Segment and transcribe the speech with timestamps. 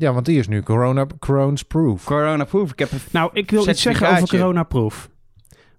[0.00, 2.04] Ja, want die is nu corona, corona's proof.
[2.04, 2.72] Corona-proof.
[2.72, 4.36] Ik heb een Nou, ik wil iets zeggen over Certificaatje.
[4.38, 5.10] coronaproof.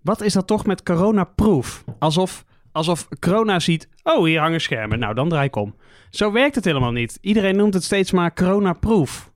[0.01, 1.83] Wat is dat toch met coronaproof?
[1.99, 4.99] Alsof, alsof corona ziet, oh, hier hangen schermen.
[4.99, 5.75] Nou, dan draai ik om.
[6.09, 7.17] Zo werkt het helemaal niet.
[7.21, 9.31] Iedereen noemt het steeds maar coronaproof.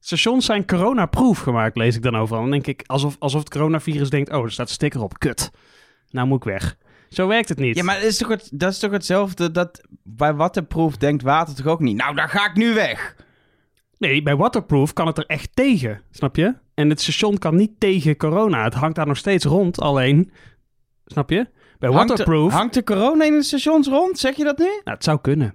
[0.00, 2.40] Stations zijn coronaproof gemaakt, lees ik dan overal.
[2.42, 5.18] Dan denk ik, alsof, alsof het coronavirus denkt, oh, er staat een sticker op.
[5.18, 5.50] Kut.
[6.10, 6.76] Nou moet ik weg.
[7.08, 7.76] Zo werkt het niet.
[7.76, 11.54] Ja, maar dat is, toch het, dat is toch hetzelfde dat bij waterproof denkt water
[11.54, 11.96] toch ook niet.
[11.96, 13.16] Nou, daar ga ik nu weg.
[14.00, 16.54] Nee, bij waterproof kan het er echt tegen, snap je?
[16.74, 18.64] En het station kan niet tegen corona.
[18.64, 20.30] Het hangt daar nog steeds rond, alleen...
[21.04, 21.48] Snap je?
[21.78, 22.50] Bij Hangt waterproof...
[22.50, 24.18] de, hangt de corona in de stations rond?
[24.18, 24.64] Zeg je dat nu?
[24.64, 25.54] Nou, het zou kunnen.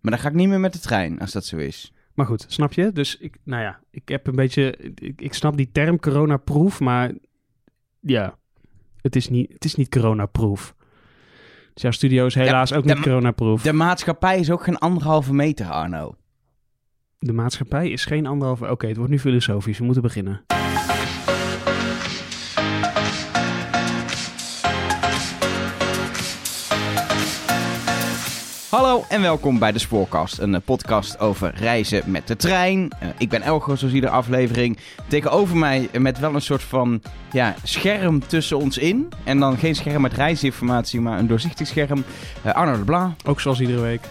[0.00, 1.92] Maar dan ga ik niet meer met de trein, als dat zo is.
[2.14, 2.92] Maar goed, snap je?
[2.92, 7.12] Dus ik, nou ja, ik heb een beetje, ik, ik snap die term coronaproof, maar
[8.00, 8.38] ja,
[8.96, 10.74] het is niet, het is niet coronaproof.
[11.74, 13.62] Dus jouw studio is helaas ook niet coronaproof.
[13.62, 16.16] De maatschappij is ook geen anderhalve meter, Arno.
[17.22, 18.70] De maatschappij is geen anderhalve...
[18.70, 20.40] Oké, het wordt nu filosofisch, we moeten beginnen.
[28.70, 32.90] Hallo en welkom bij de Spoorkast, een eh, podcast over reizen met de trein.
[33.00, 34.78] Eh, ik ben Elgo, zoals iedere aflevering.
[35.08, 39.08] Tegenover mij eh, met wel een soort van ja, scherm tussen ons in.
[39.24, 42.04] En dan geen scherm met reisinformatie, maar een doorzichtig scherm.
[42.42, 43.14] Arno de Bla.
[43.24, 44.08] Ook zoals iedere week.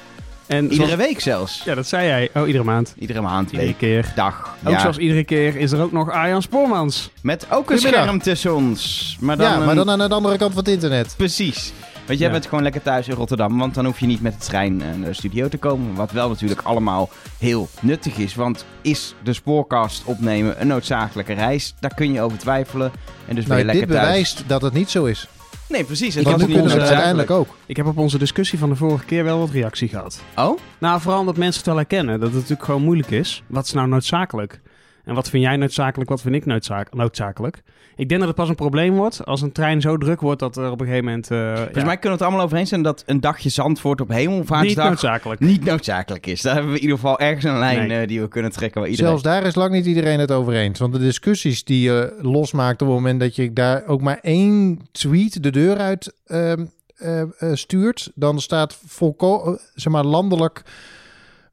[0.50, 1.62] En Iedere zoals- week zelfs.
[1.66, 2.30] Ja, dat zei jij.
[2.36, 2.94] Oh, iedere maand.
[3.00, 4.12] Iedere maand, Iedere week, keer.
[4.16, 4.56] dag.
[4.64, 4.80] Ook ja.
[4.80, 7.10] zoals iedere keer is er ook nog Arjan Spoormans.
[7.22, 9.18] Met ook een scherm tussen ons.
[9.20, 11.14] Maar dan ja, maar een- dan aan de andere kant van het internet.
[11.18, 11.72] Precies.
[12.06, 12.34] Want jij Ja.
[12.34, 14.88] bent gewoon lekker thuis in Rotterdam, want dan hoef je niet met de trein eh,
[14.98, 15.96] naar de studio te komen.
[15.96, 21.74] Wat wel natuurlijk allemaal heel nuttig is, want is de spoorkast opnemen een noodzakelijke reis?
[21.80, 22.92] Daar kun je over twijfelen.
[23.28, 24.08] En dus ben Nou, je dit lekker thuis.
[24.08, 25.28] bewijst dat het niet zo is.
[25.70, 26.16] Nee, precies.
[26.16, 26.90] Nu kunnen we het noodzakelijk.
[26.92, 27.48] uiteindelijk ook.
[27.66, 30.22] Ik heb op onze discussie van de vorige keer wel wat reactie gehad.
[30.36, 30.60] Oh?
[30.78, 32.14] Nou, vooral omdat mensen het wel herkennen.
[32.20, 33.44] Dat het natuurlijk gewoon moeilijk is.
[33.48, 34.62] Wat is nou noodzakelijk?
[35.06, 36.10] En wat vind jij noodzakelijk?
[36.10, 37.62] Wat vind ik noodzaak- noodzakelijk?
[38.00, 40.58] Ik denk dat het pas een probleem wordt als een trein zo druk wordt dat
[40.58, 41.32] er op een gegeven moment...
[41.32, 44.02] eh, Volgens ja, mij kunnen we het allemaal over eens zijn dat een dagje Zandvoort
[44.02, 45.40] op niet Hemelvaartsdag noodzakelijk.
[45.40, 46.42] niet noodzakelijk is.
[46.42, 48.02] Daar hebben we in ieder geval ergens een lijn Nee.
[48.02, 49.12] eh, die we kunnen trekken waar iedereen...
[49.12, 50.80] Zelfs daar is lang niet iedereen het over eens.
[50.80, 54.80] Want de discussies die je losmaakt op het moment dat je daar ook maar één
[54.92, 56.66] tweet de deur uit ehm,
[56.96, 60.64] eh, eh, stuurt, dan staat volkomen, zeg maar, landelijk,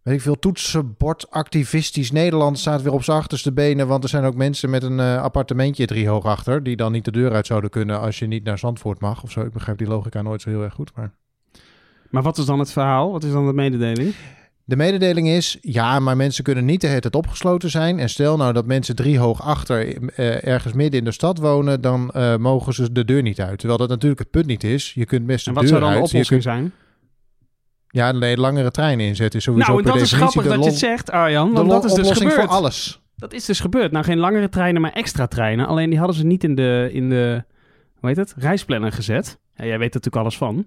[0.06, 3.87] weet ik veel, toetsenbord activistisch Nederland staat weer op zijn achterste benen.
[3.87, 7.05] Want er zijn ook mensen met een eh, appartementje drie hoog achter, die dan niet
[7.05, 9.41] de deur uit zouden kunnen als je niet naar Zandvoort mag of zo.
[9.41, 11.12] Ik begrijp die logica nooit zo heel erg goed, maar...
[12.11, 13.12] Maar wat is dan het verhaal?
[13.12, 14.15] Wat is dan de mededeling?
[14.65, 17.99] De mededeling is, ja, maar mensen kunnen niet de hele tijd opgesloten zijn.
[17.99, 21.81] En stel nou dat mensen drie hoog achter eh, ergens midden in de stad wonen,
[21.81, 23.59] dan eh, mogen ze de deur niet uit.
[23.59, 24.93] Terwijl dat natuurlijk het punt niet is.
[24.94, 26.06] Je kunt best de En wat deur zou dan de uit.
[26.06, 26.73] Oplossing kunt, zijn?
[27.97, 30.59] Ja, nee, langere treinen inzetten is sowieso Nou, en per dat is grappig dat de,
[30.59, 31.49] je het zegt, Arjan.
[31.49, 32.34] de Want dat is dus gebeurd.
[32.34, 33.01] voor alles.
[33.17, 33.93] Dat is dus gebeurd.
[33.93, 35.67] Nou, geen langere treinen, maar extra treinen.
[35.67, 37.45] Alleen die hadden ze niet in de, in de
[37.99, 39.39] hoe heet het, reisplanner gezet.
[39.55, 40.67] Ja, jij weet er natuurlijk alles van.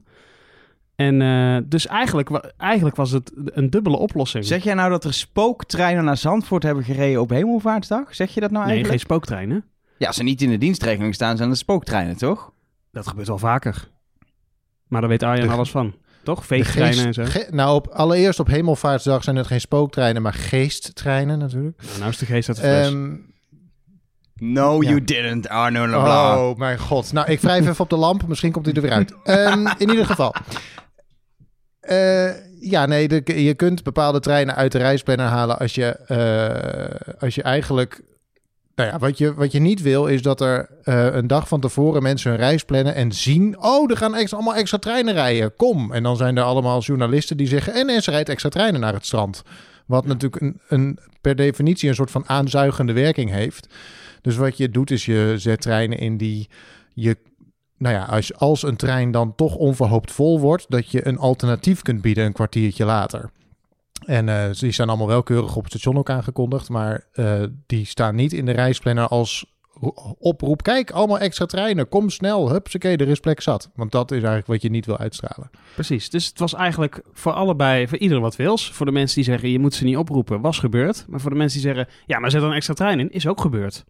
[0.95, 4.45] En eh, dus eigenlijk, eigenlijk was het een dubbele oplossing.
[4.45, 8.15] Zeg jij nou dat er spooktreinen naar Zandvoort hebben gereden op Hemelvaartsdag?
[8.15, 9.01] Zeg je dat nou nee, eigenlijk?
[9.01, 9.65] geen spooktreinen.
[9.97, 12.51] Ja, als ze niet in de dienstregeling staan, zijn het spooktreinen, toch?
[12.91, 13.87] Dat gebeurt wel vaker.
[14.87, 15.93] Maar daar weet Arjan De- alles van.
[16.23, 16.45] Toch?
[16.45, 17.23] Veegtreinen en zo.
[17.49, 21.81] nou, op, allereerst op Hemelvaartsdag zijn het geen spooktreinen, maar geesttreinen natuurlijk.
[21.85, 22.87] Nou, nou is de geest uit de fles.
[22.87, 23.15] Ehm,
[24.41, 24.89] No, Ja.
[24.89, 26.37] you didn't, Arno Leblanc.
[26.39, 27.13] Oh mijn god.
[27.13, 28.27] Nou, ik wrijf even op de lamp.
[28.27, 29.13] Misschien komt hij er weer uit.
[29.23, 30.33] Ehm, in ieder geval.
[31.79, 32.29] Eh,
[32.61, 37.35] ja, nee, de- je kunt bepaalde treinen uit de reisplanner halen als je, eh, als
[37.35, 38.01] je eigenlijk...
[38.79, 41.59] Nou ja, wat je, wat je niet wil is dat er eh, een dag van
[41.59, 43.61] tevoren mensen hun reis plannen en zien...
[43.61, 45.55] Oh, er gaan extra, allemaal extra treinen rijden.
[45.55, 45.91] Kom.
[45.93, 47.73] En dan zijn er allemaal journalisten die zeggen...
[47.73, 49.43] En er rijdt extra treinen naar het strand.
[49.85, 53.67] Wat natuurlijk een, een, per definitie een soort van aanzuigende werking heeft.
[54.21, 56.49] Dus wat je doet is je zet treinen in die
[56.93, 57.17] je,
[57.77, 61.81] nou ja, als, als een trein dan toch onverhoopt vol wordt, dat je een alternatief
[61.81, 63.29] kunt bieden een kwartiertje later.
[64.09, 67.85] En eh, die staan allemaal wel keurig op het station ook aangekondigd, maar eh, die
[67.85, 70.63] staan niet in de reisplanner als ro- oproep.
[70.63, 73.69] Kijk, allemaal extra treinen, kom snel, hupsakee, er is plek zat.
[73.75, 75.49] Want dat is eigenlijk wat je niet wil uitstralen.
[75.73, 76.09] Precies.
[76.09, 78.71] Dus het was eigenlijk voor allebei, voor iedereen wat wils.
[78.71, 81.05] Voor de mensen die zeggen, je moet ze niet oproepen, was gebeurd.
[81.07, 83.41] Maar voor de mensen die zeggen, ja, maar zet een extra trein in, is ook
[83.41, 83.85] gebeurd.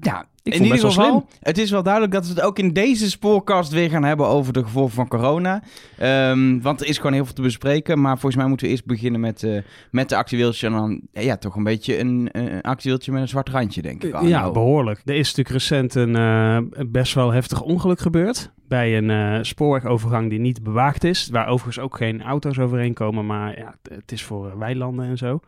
[0.00, 3.10] Ja, Ik in ieder geval, het is wel duidelijk dat we het ook in deze
[3.10, 5.62] spoorkast weer gaan hebben over de gevolgen van corona.
[5.98, 8.00] Ehm, want er is gewoon heel veel te bespreken.
[8.00, 10.66] Maar volgens mij moeten we eerst beginnen met, eh met de actueeltje.
[10.66, 14.20] En dan ja, toch een beetje een, een actueeltje met een zwart randje, denk ik.
[14.22, 14.52] ja, Arno.
[14.52, 15.00] behoorlijk.
[15.04, 18.50] Er is natuurlijk recent een eh, best wel heftig ongeluk gebeurd.
[18.68, 21.28] Bij een eh, spoorwegovergang die niet bewaakt is.
[21.32, 23.26] Waar overigens ook geen auto's overheen komen.
[23.26, 25.40] Maar ja, het- is voor weilanden en zo.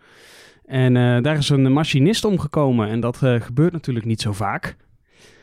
[0.72, 2.88] En eh, daar is een machinist omgekomen.
[2.88, 4.76] En dat eh, gebeurt natuurlijk niet zo vaak.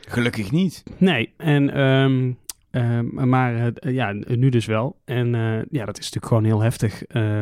[0.07, 0.83] Gelukkig niet.
[0.97, 2.31] Nee, en, ehm,
[2.71, 4.95] ehm, maar eh, ja, nu dus wel.
[5.05, 7.03] En eh, ja, dat is natuurlijk gewoon heel heftig.
[7.03, 7.39] Eh,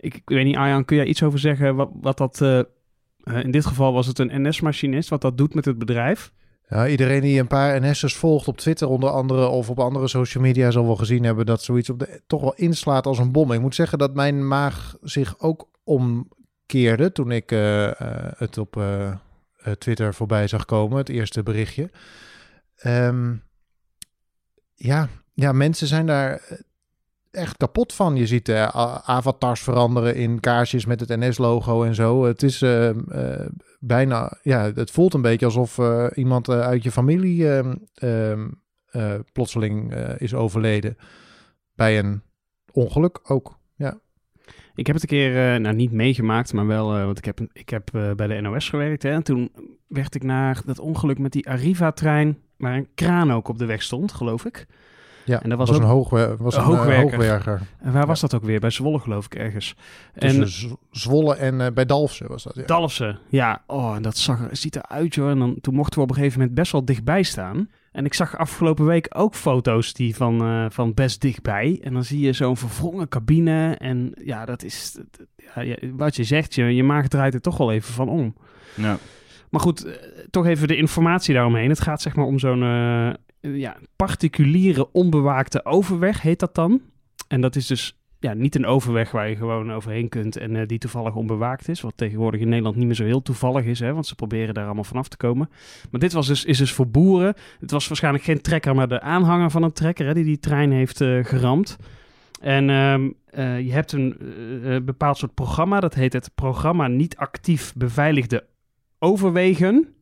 [0.00, 2.40] ik, ik weet niet, Arjan, kun jij iets over zeggen wat, wat dat...
[3.42, 6.32] in dit geval was het een NS-machinist, wat dat doet met het bedrijf.
[6.68, 10.42] Ja, iedereen die een paar NS'ers volgt op Twitter onder andere of op andere social
[10.42, 13.52] media zal wel gezien hebben dat zoiets op de, toch wel inslaat als een bom.
[13.52, 15.68] Ik moet zeggen dat mijn maag zich ook
[16.66, 19.12] omkeerde toen ik eh, eh, het op eh,
[19.78, 21.90] Twitter voorbij zag komen, het eerste berichtje.
[22.76, 23.34] Ehm,
[24.74, 26.42] ja, ja, mensen zijn daar
[27.30, 28.16] echt kapot van.
[28.16, 32.24] Je ziet a- avatars veranderen in kaarsjes met het NS-logo en zo.
[32.24, 33.46] Het is eh, eh,
[33.80, 35.78] bijna, ja, het voelt een beetje alsof
[36.14, 38.48] iemand uit je familie ehm, ehm,
[38.86, 40.96] eh, plotseling is overleden.
[41.74, 42.22] Bij een
[42.72, 43.55] ongeluk ook.
[44.76, 47.40] Ik heb het een keer, eh, nou niet meegemaakt, maar wel, eh, want ik heb,
[47.52, 49.02] ik heb eh, bij de NOS gewerkt.
[49.02, 49.50] Hè, en toen
[49.88, 53.82] werd ik naar dat ongeluk met die Arriva-trein, waar een kraan ook op de weg
[53.82, 54.66] stond, geloof ik.
[55.24, 57.02] ja En dat was was, ook- een, hoogwe was een hoogwerker.
[57.02, 57.60] hoogwerker.
[57.78, 58.60] En waar was dat ook weer?
[58.60, 59.74] Bij Zwolle, geloof ik, ergens.
[60.18, 62.54] Tussen En Z- Zwolle en bij Dalfsen was dat.
[62.54, 62.62] Ja.
[62.66, 63.62] Dalfsen, ja.
[63.66, 65.30] Oh, en dat zag, er- ziet eruit, joh.
[65.30, 67.68] En dan, toen mochten we op een gegeven moment best wel dichtbij staan.
[67.96, 71.80] En ik zag afgelopen week ook foto's die van, eh, van best dichtbij.
[71.82, 73.74] En dan zie je zo'n verwrongen cabine.
[73.78, 74.98] En ja, dat is...
[75.54, 78.34] Ja, wat je zegt, je, je maag draait er toch wel even van om.
[78.74, 78.98] Ja.
[79.50, 79.94] Maar goed, eh,
[80.30, 81.68] toch even de informatie daaromheen.
[81.68, 83.10] Het gaat zeg maar om zo'n eh,
[83.40, 86.80] ja, particuliere onbewaakte overweg, heet dat dan.
[87.28, 90.66] En dat is dus ja, niet een overweg waar je gewoon overheen kunt en eh,
[90.66, 91.80] die toevallig onbewaakt is.
[91.80, 94.64] Wat tegenwoordig in Nederland niet meer zo heel toevallig is, hè, want ze proberen daar
[94.64, 95.50] allemaal vanaf te komen.
[95.90, 97.34] Maar dit was dus, is dus voor boeren.
[97.60, 100.72] Het was waarschijnlijk geen trekker, maar de aanhanger van een trekker hè, die die trein
[100.72, 101.76] heeft eh, geramd.
[102.40, 104.16] En ehm, eh, je hebt een
[104.84, 108.44] bepaald soort programma, dat heet het programma niet actief beveiligde
[108.98, 109.95] overwegen.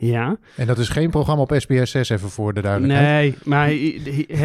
[0.00, 3.10] Ja, En dat is geen programma op SBS 6, even voor de duidelijkheid.
[3.10, 3.72] nee, maar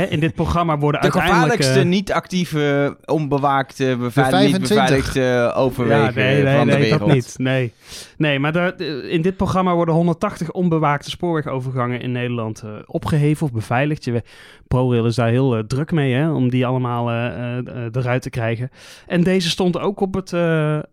[0.10, 1.42] in dit programma worden De uiteindelijk...
[1.42, 4.70] gevaarlijkste, eh, niet actieve, onbewaakte, beveiligd, niet 25.
[5.14, 7.00] beveiligde overwegen ja, nee, nee, van de nee, wereld.
[7.00, 7.36] dat niet.
[7.38, 7.74] Nee,
[8.24, 14.04] nee maar in dit programma worden 180 onbewaakte spoorwegovergangen in Nederland eh, opgeheven of beveiligd.
[14.04, 14.24] Je,
[14.68, 18.70] ProRail is daar heel eh, druk mee hè, om die allemaal eh, eruit te krijgen.
[19.08, 20.34] En deze stond ook op het,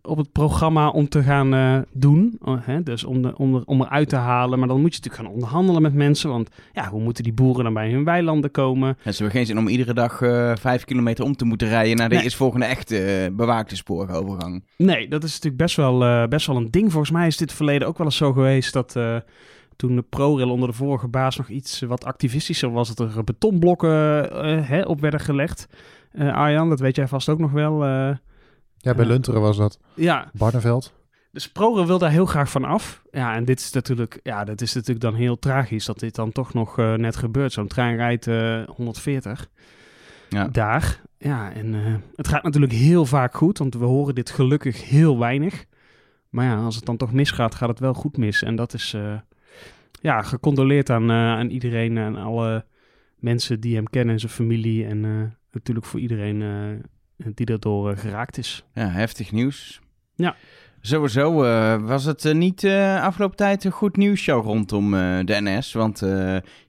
[0.02, 2.38] op het programma om te gaan doen.
[2.42, 4.58] Oh, hè, dus om, de, om, er, om eruit te halen.
[4.58, 6.30] Maar dan moet je natuurlijk gaan onderhandelen met mensen.
[6.30, 8.88] Want ja, hoe moeten die boeren dan bij hun weilanden komen?
[8.88, 10.16] En ze hebben geen zin om iedere dag
[10.60, 12.24] vijf kilometer om te moeten rijden naar de Nee.
[12.24, 14.64] eerstvolgende echte bewaakte spoorovergang.
[14.76, 16.90] Nee, dat is natuurlijk best wel, best wel een ding.
[16.90, 19.16] Volgens mij is dit verleden ook wel eens zo geweest dat eh,
[19.76, 24.30] toen de ProRail onder de vorige baas nog iets wat activistischer was, dat er betonblokken
[24.32, 25.68] eh, hè, op werden gelegd.
[26.12, 27.84] Eh, Arjan, dat weet jij vast ook nog wel.
[27.84, 28.16] eh.
[28.76, 29.04] Ja, bij.
[29.06, 29.78] Lunteren was dat.
[29.94, 30.92] ja, Barneveld.
[31.32, 33.02] dus ProRail wil daar heel graag van af.
[33.10, 36.32] Ja, en dit is natuurlijk, ja, dat is natuurlijk dan heel tragisch dat dit dan
[36.32, 37.52] toch nog net gebeurt.
[37.52, 39.48] Zo'n trein rijdt eh, 140
[40.28, 40.48] Ja.
[40.48, 41.00] daar.
[41.18, 45.18] Ja, en eh, het gaat natuurlijk heel vaak goed, want we horen dit gelukkig heel
[45.18, 45.64] weinig.
[46.30, 48.42] Maar ja, als het dan toch misgaat, gaat het wel goed mis.
[48.42, 49.18] En dat is, eh,
[50.00, 52.64] ja, gecondoleerd aan, eh, aan iedereen, aan alle
[53.16, 54.86] mensen die hem kennen en zijn familie.
[54.86, 55.10] En eh,
[55.52, 56.82] natuurlijk voor iedereen
[57.16, 58.64] die daardoor geraakt is.
[58.74, 59.80] Ja, heftig nieuws.
[60.14, 60.36] Ja.
[60.82, 62.64] Sowieso eh, was het niet
[63.00, 65.72] afgelopen tijd een goed nieuwsshow rondom eh, de NS.
[65.72, 66.02] Want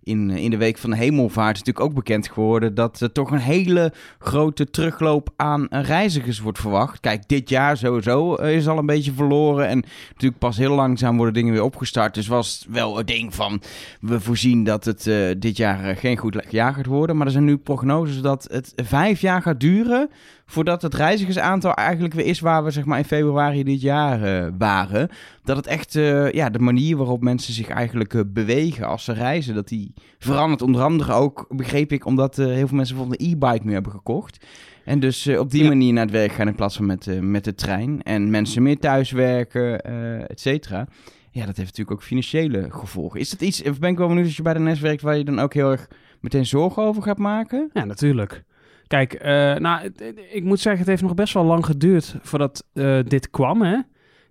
[0.03, 3.37] in, in de week van de hemelvaart natuurlijk ook bekend geworden dat er toch een
[3.37, 6.99] hele grote terugloop aan eh, reizigers wordt verwacht.
[6.99, 9.67] Kijk, dit jaar sowieso eh, is al een beetje verloren.
[9.67, 12.13] En natuurlijk pas heel langzaam worden dingen weer opgestart.
[12.13, 13.61] Dus was het wel het ding van
[14.01, 17.17] we voorzien dat het eh, dit jaar eh, geen goed jaar gaat worden.
[17.17, 20.09] Maar er zijn nu prognoses dat het vijf jaar gaat duren
[20.51, 24.51] voordat het reizigersaantal eigenlijk weer is waar we zeg maar in februari dit jaar eh,
[24.57, 25.09] waren.
[25.43, 29.13] Dat het echt, eh, ja, de manier waarop mensen zich eigenlijk eh, bewegen als ze
[29.13, 30.61] reizen, dat die verandert.
[30.61, 33.91] Onder andere ook, begreep ik, omdat eh, heel veel mensen bijvoorbeeld een e-bike nu hebben
[33.91, 34.45] gekocht.
[34.85, 35.67] En dus eh, op die Ja.
[35.69, 38.01] manier naar het werk gaan in plaats van met, eh, met de trein.
[38.01, 39.81] En mensen meer thuiswerken,
[40.27, 40.87] et cetera.
[41.31, 43.19] Ja, dat heeft natuurlijk ook financiële gevolgen.
[43.19, 45.17] Is dat iets, of ben ik wel benieuwd als je bij de NS werkt, waar
[45.17, 45.87] je dan ook heel erg
[46.19, 47.69] meteen zorgen over gaat maken?
[47.73, 48.43] Ja, natuurlijk.
[48.87, 49.23] Kijk,
[49.59, 49.91] nou,
[50.31, 52.63] ik moet zeggen, het heeft nog best wel lang geduurd voordat
[53.07, 53.77] dit kwam, hè.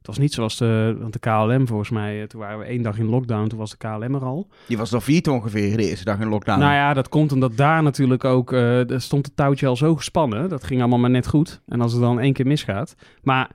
[0.00, 2.82] Het was niet zoals de, want de KLM volgens mij, eh, toen waren we één
[2.82, 4.48] dag in lockdown, toen was de KLM er al.
[4.66, 6.58] Die was nog vier ongeveer de eerste dag in lockdown.
[6.58, 10.48] Nou ja, dat komt omdat daar natuurlijk ook, er stond het touwtje al zo gespannen.
[10.48, 11.60] Dat ging allemaal maar net goed.
[11.66, 12.94] En als het dan één keer misgaat.
[13.22, 13.50] Maar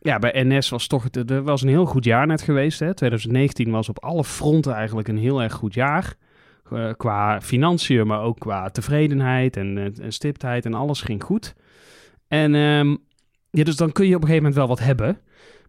[0.00, 2.80] ja, bij NS was toch, het er was een heel goed jaar net geweest.
[2.80, 2.94] Hè.
[2.94, 6.14] 2019 was op alle fronten eigenlijk een heel erg goed jaar.
[6.70, 11.54] Eh, qua financiën, maar ook qua tevredenheid en, en stiptheid en alles ging goed.
[12.28, 12.96] En ehm,
[13.50, 15.18] ja, dus dan kun je op een gegeven moment wel wat hebben.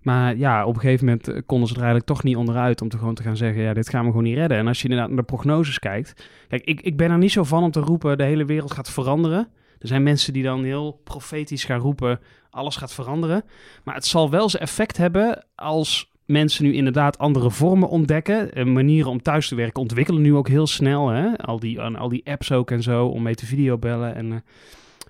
[0.06, 2.90] Maar ja, op een gegeven moment eh, konden ze er eigenlijk toch niet onderuit om
[2.90, 4.58] te gewoon te gaan zeggen, ja, dit gaan we gewoon niet redden.
[4.58, 7.44] En als je inderdaad naar de prognoses kijkt, kijk, ik, ik ben er niet zo
[7.44, 9.48] van om te roepen, de hele wereld gaat veranderen.
[9.80, 12.20] Er zijn mensen die dan heel profetisch gaan roepen,
[12.50, 13.44] alles gaat veranderen.
[13.84, 18.54] Maar het zal wel zijn effect hebben als mensen nu inderdaad andere vormen ontdekken.
[18.54, 21.10] En manieren om thuis te werken ontwikkelen nu ook heel snel.
[21.10, 21.38] Hè?
[21.38, 24.16] Al, die, al die apps ook en zo, om mee te videobellen.
[24.16, 24.38] En, eh,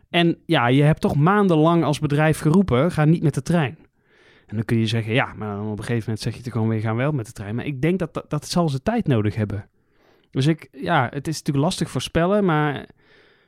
[0.09, 3.77] en ja, je hebt toch maandenlang als bedrijf geroepen, ga niet met de trein.
[4.45, 6.51] En dan kun je zeggen, ja, maar dan op een gegeven moment zeg je te
[6.51, 7.55] gewoon weer gaan wel met de trein.
[7.55, 9.69] Maar ik denk dat dat, dat zal ze tijd nodig hebben.
[10.31, 12.87] Dus ik, ja, het is natuurlijk lastig voorspellen, maar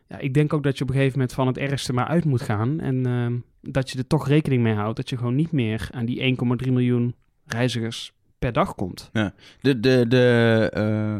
[0.07, 2.25] ja, ik denk ook dat je op een gegeven moment van het ergste maar uit
[2.25, 2.79] moet gaan.
[2.79, 3.37] En ehm,
[3.71, 6.71] dat je er toch rekening mee houdt dat je gewoon niet meer aan die 1,3
[6.71, 8.13] miljoen reizigers
[8.51, 9.09] per dag komt.
[9.13, 9.33] Ja.
[9.61, 10.71] De, de, de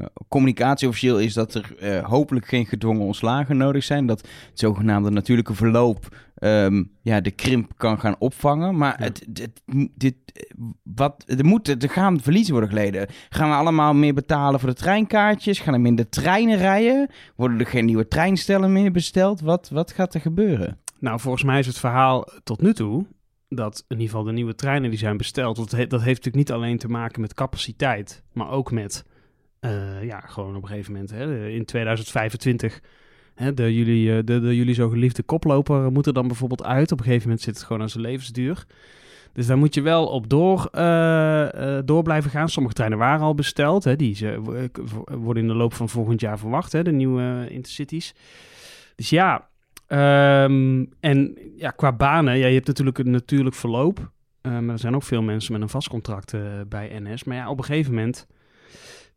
[0.02, 4.06] uh, communicatie officieel is dat er uh, hopelijk geen gedwongen ontslagen nodig zijn.
[4.06, 8.78] Dat het zogenaamde natuurlijke verloop um, ja, de krimp kan gaan opvangen.
[8.78, 9.06] Maar ja.
[9.06, 9.62] het, het,
[9.96, 10.16] dit,
[10.84, 13.08] wat, er, moet, er gaan verliezen worden geleden.
[13.30, 15.60] Gaan we allemaal meer betalen voor de treinkaartjes?
[15.60, 17.10] Gaan er minder treinen rijden?
[17.36, 19.42] Worden er geen nieuwe treinstellen meer besteld?
[19.42, 20.78] Wat, wat gaat er gebeuren?
[21.00, 23.06] Nou, volgens mij is het verhaal tot nu toe
[23.50, 26.52] dat in ieder geval de nieuwe treinen die zijn besteld, dat, dat heeft natuurlijk niet
[26.52, 29.06] alleen te maken met capaciteit, maar ook met,
[29.62, 32.82] uh, ja, gewoon op een gegeven moment, hè, in 2025,
[33.36, 36.92] hè, de, jullie, de, de jullie zo geliefde koploper moet er dan bijvoorbeeld uit.
[36.92, 38.66] Op een gegeven moment zit het gewoon aan zijn levensduur.
[39.34, 42.50] Dus daar moet je wel op door, uh, door blijven gaan.
[42.50, 43.84] Sommige treinen waren al besteld.
[43.84, 44.42] Hè, die ze,
[45.06, 48.16] worden in de loop van volgend jaar verwacht, hè, de nieuwe intercities.
[48.96, 49.50] Dus ja,
[49.88, 54.12] Um, en ja, qua banen, ja, je hebt natuurlijk een natuurlijk verloop.
[54.42, 57.24] Uh, maar er zijn ook veel mensen met een vast contract uh, bij NS.
[57.24, 58.28] Maar ja, op een gegeven moment,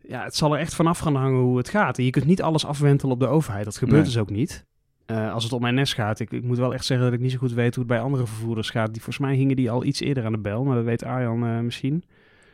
[0.01, 1.99] ja, het zal er echt vanaf gaan hangen hoe het gaat.
[1.99, 3.65] En je kunt niet alles afwentelen op de overheid.
[3.65, 4.11] Dat gebeurt nee.
[4.11, 4.65] dus ook niet.
[5.07, 7.33] Uh, als het om NS gaat, ik, ik, moet wel echt zeggen dat ik niet
[7.33, 8.93] zo goed weet hoe het bij andere vervoerders gaat.
[8.93, 11.65] Die, volgens mij hingen die al iets eerder aan de bel, maar dat weet Arjan
[11.65, 12.05] misschien.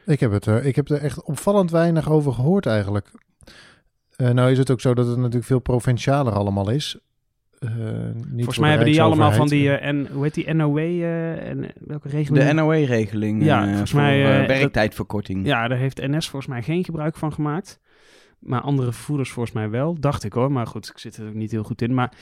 [0.07, 3.11] Ik heb, het, ik heb er echt opvallend weinig over gehoord eigenlijk.
[4.17, 6.99] nou is het ook zo dat het natuurlijk veel provincialer allemaal is.
[7.61, 7.71] Uh,
[8.35, 11.67] Volgens mij hebben die allemaal van die, uh, en, hoe heet die, NOW, uh, en
[11.87, 12.47] welke regeling?
[12.47, 15.39] De NOW-regeling ja, volgens mij, werktijdverkorting.
[15.39, 17.81] Dat, ja, daar heeft NS volgens mij geen gebruik van gemaakt.
[18.39, 20.53] Maar andere vervoerders volgens mij wel, dacht ik hoor.
[20.53, 21.95] Maar goed, ik zit er ook niet heel goed in.
[21.95, 22.13] Maar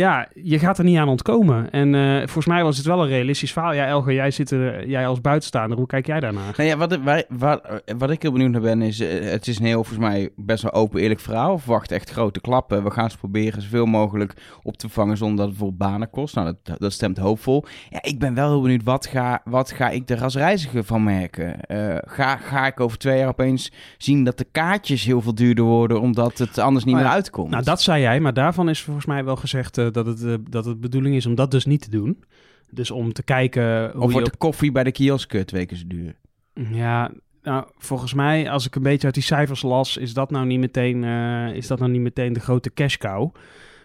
[0.00, 1.70] ja, je gaat er niet aan ontkomen.
[1.70, 3.72] En uh, volgens mij was het wel een realistisch verhaal.
[3.72, 6.54] Ja, Elger, jij, zit er, jij als buitenstaander, hoe kijk jij daarnaar?
[6.56, 8.98] Nou ja, wat, wat, wat, wat ik heel benieuwd naar ben, is...
[8.98, 11.58] Het is een heel, volgens mij, best wel open, eerlijk verhaal.
[11.58, 12.84] Verwacht echt grote klappen.
[12.84, 16.34] We gaan ze proberen zoveel mogelijk op te vangen zonder dat het voor banen kost.
[16.34, 17.64] Nou, dat, dat stemt hoopvol.
[17.90, 21.04] Ja, ik ben wel heel benieuwd, wat ga, wat ga ik er als reiziger van
[21.04, 21.56] merken?
[21.68, 25.64] Uh, ga, ga ik over twee jaar opeens zien dat de kaartjes heel veel duurder
[25.64, 26.00] worden...
[26.00, 27.50] omdat het anders niet oh, meer uitkomt?
[27.50, 30.64] Nou, dat zei jij, maar daarvan is volgens mij wel gezegd dat het, uh, dat
[30.64, 32.24] het bedoeling is om dat dus niet te doen.
[32.70, 33.90] Dus om te kijken...
[33.92, 34.32] Hoe of wordt op...
[34.32, 36.14] de koffie bij de kiosk twee keer zo duur?
[36.54, 37.10] Ja,
[37.42, 40.60] nou, volgens mij, als ik een beetje uit die cijfers las, is dat nou niet
[40.60, 43.34] meteen, uh, is dat nou niet meteen de grote cash cow.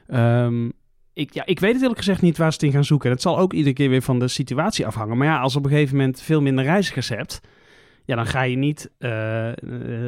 [0.07, 0.71] Um,
[1.13, 3.09] ik, ja, ik weet het eerlijk gezegd niet waar ze het in gaan zoeken.
[3.09, 5.17] Het zal ook iedere keer weer van de situatie afhangen.
[5.17, 7.41] Maar ja, als op een gegeven moment veel minder reizigers hebt...
[8.05, 9.53] Ja, dan ga je niet, uh, uh,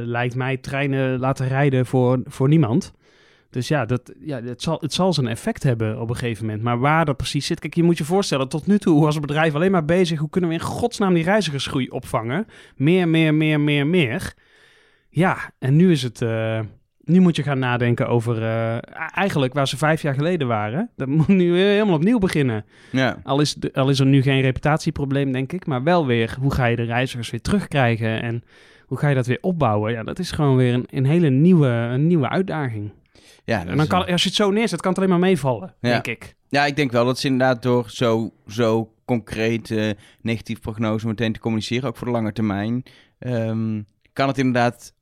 [0.06, 2.94] lijkt mij, treinen laten rijden voor, voor niemand.
[3.50, 6.64] Dus ja, dat, ja het, zal, het zal zijn effect hebben op een gegeven moment.
[6.64, 7.60] Maar waar dat precies zit...
[7.60, 10.20] Kijk, je moet je voorstellen, tot nu toe was het bedrijf alleen maar bezig...
[10.20, 12.48] hoe kunnen we in godsnaam die reizigersgroei opvangen?
[12.76, 14.34] Meer, meer, meer, meer, meer.
[15.10, 16.22] Ja, en nu is het...
[16.22, 16.60] Uh,
[17.08, 18.78] nu moet je gaan nadenken over uh,
[19.16, 20.90] eigenlijk waar ze vijf jaar geleden waren.
[20.96, 22.66] Dat moet nu helemaal opnieuw beginnen.
[22.92, 23.20] Ja.
[23.24, 25.66] Al, is de, al is er nu geen reputatieprobleem, denk ik.
[25.66, 28.22] Maar wel weer, hoe ga je de reizigers weer terugkrijgen?
[28.22, 28.44] En
[28.86, 29.92] hoe ga je dat weer opbouwen?
[29.92, 32.92] Ja, dat is gewoon weer een, een hele nieuwe, een nieuwe uitdaging.
[33.44, 35.90] Ja, en dan kan, als je het zo neerzet, kan het alleen maar meevallen, ja.
[35.90, 36.36] denk ik.
[36.50, 41.34] Ja, ik denk wel dat ze inderdaad door zo, zo concreet uh, negatief prognose meteen
[41.34, 42.84] te communiceren, ook voor de lange termijn,
[43.20, 44.94] um, kan het inderdaad...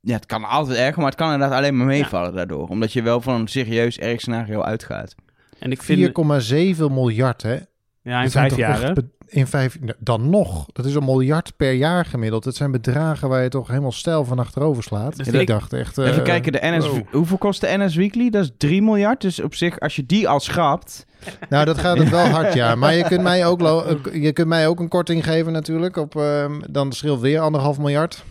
[0.00, 2.36] Ja, het kan altijd erger, maar het kan inderdaad alleen maar meevallen ja.
[2.36, 2.68] daardoor.
[2.68, 5.14] Omdat je wel van een serieus erg scenario uitgaat.
[5.58, 6.08] En ik vind...
[6.08, 7.58] 4,7 miljard, hè?
[8.02, 8.94] Ja, in vijf jaar,
[9.28, 10.66] in vijf, dan nog.
[10.72, 12.44] Dat is een miljard per jaar gemiddeld.
[12.44, 15.16] Het zijn bedragen waar je toch helemaal stijl van achterover slaat.
[15.16, 15.98] Dus ik, ik dacht echt...
[15.98, 17.00] Even uh, kijken, de NS, wow.
[17.10, 18.30] hoeveel kost de NS Weekly?
[18.30, 19.20] Dat is 3 miljard.
[19.20, 21.06] Dus op zich, als je die al schrapt...
[21.48, 22.74] Nou, dat gaat het wel hard, ja.
[22.74, 23.60] Maar je kunt mij ook,
[24.12, 25.96] je kunt mij ook een korting geven natuurlijk.
[25.96, 28.24] Op, uh, dan scheelt weer anderhalf miljard.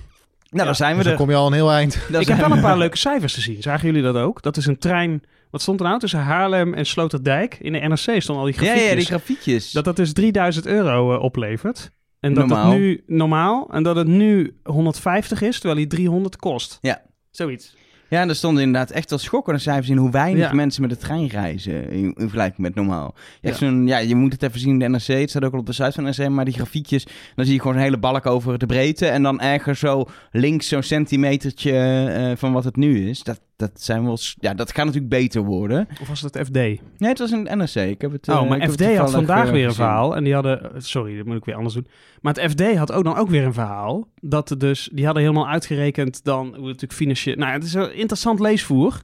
[0.50, 1.18] Nou, ja, dan zijn we dus er.
[1.18, 2.00] Dan kom je al een heel eind.
[2.12, 3.62] Dan ik heb wel een paar leuke cijfers te zien.
[3.62, 4.42] Zagen jullie dat ook?
[4.42, 5.24] Dat is een trein...
[5.50, 7.58] Wat stond er nou tussen Haarlem en Sloterdijk?
[7.60, 8.84] In de NRC stonden al die grafiekjes.
[8.84, 9.72] Ja, ja die grafiekjes.
[9.72, 11.92] Dat dat dus 3000 euro uh, oplevert.
[12.20, 12.70] En dat normaal.
[12.70, 16.78] het nu normaal en dat het nu 150 is, terwijl hij 300 kost.
[16.82, 17.02] Ja.
[17.32, 17.76] Zoiets.
[18.10, 20.54] Ja, en er stonden inderdaad echt wel schokkende cijfers in hoe weinig Ja.
[20.54, 23.16] mensen met de trein reizen in, in vergelijking met normaal.
[23.42, 23.54] Ja.
[23.54, 25.66] zo'n, ja, je moet het even zien in de NRC, het staat ook al op
[25.66, 28.26] de site van de NRC, maar die grafiekjes, dan zie je gewoon een hele balk
[28.26, 33.10] over de breedte en dan ergens zo links zo'n centimetertje eh, van wat het nu
[33.10, 33.24] is.
[33.24, 35.88] Dat, dat zijn wel, ja, dat gaat natuurlijk beter worden.
[36.02, 36.54] Of was het FD?
[36.54, 37.76] Nee, het was de NRC.
[37.76, 40.16] Ik heb het, eh, Oh, ik maar FD het had vandaag eh, weer een verhaal.
[40.16, 40.72] En die hadden...
[40.78, 41.88] Sorry, dat moet ik weer anders doen.
[42.22, 44.08] Maar het FD had ook dan ook weer een verhaal.
[44.22, 44.90] Dat er dus...
[44.94, 46.46] Die hadden helemaal uitgerekend dan...
[46.46, 47.36] Hoe het natuurlijk financieel...
[47.36, 49.02] Nou, het is een interessant leesvoer.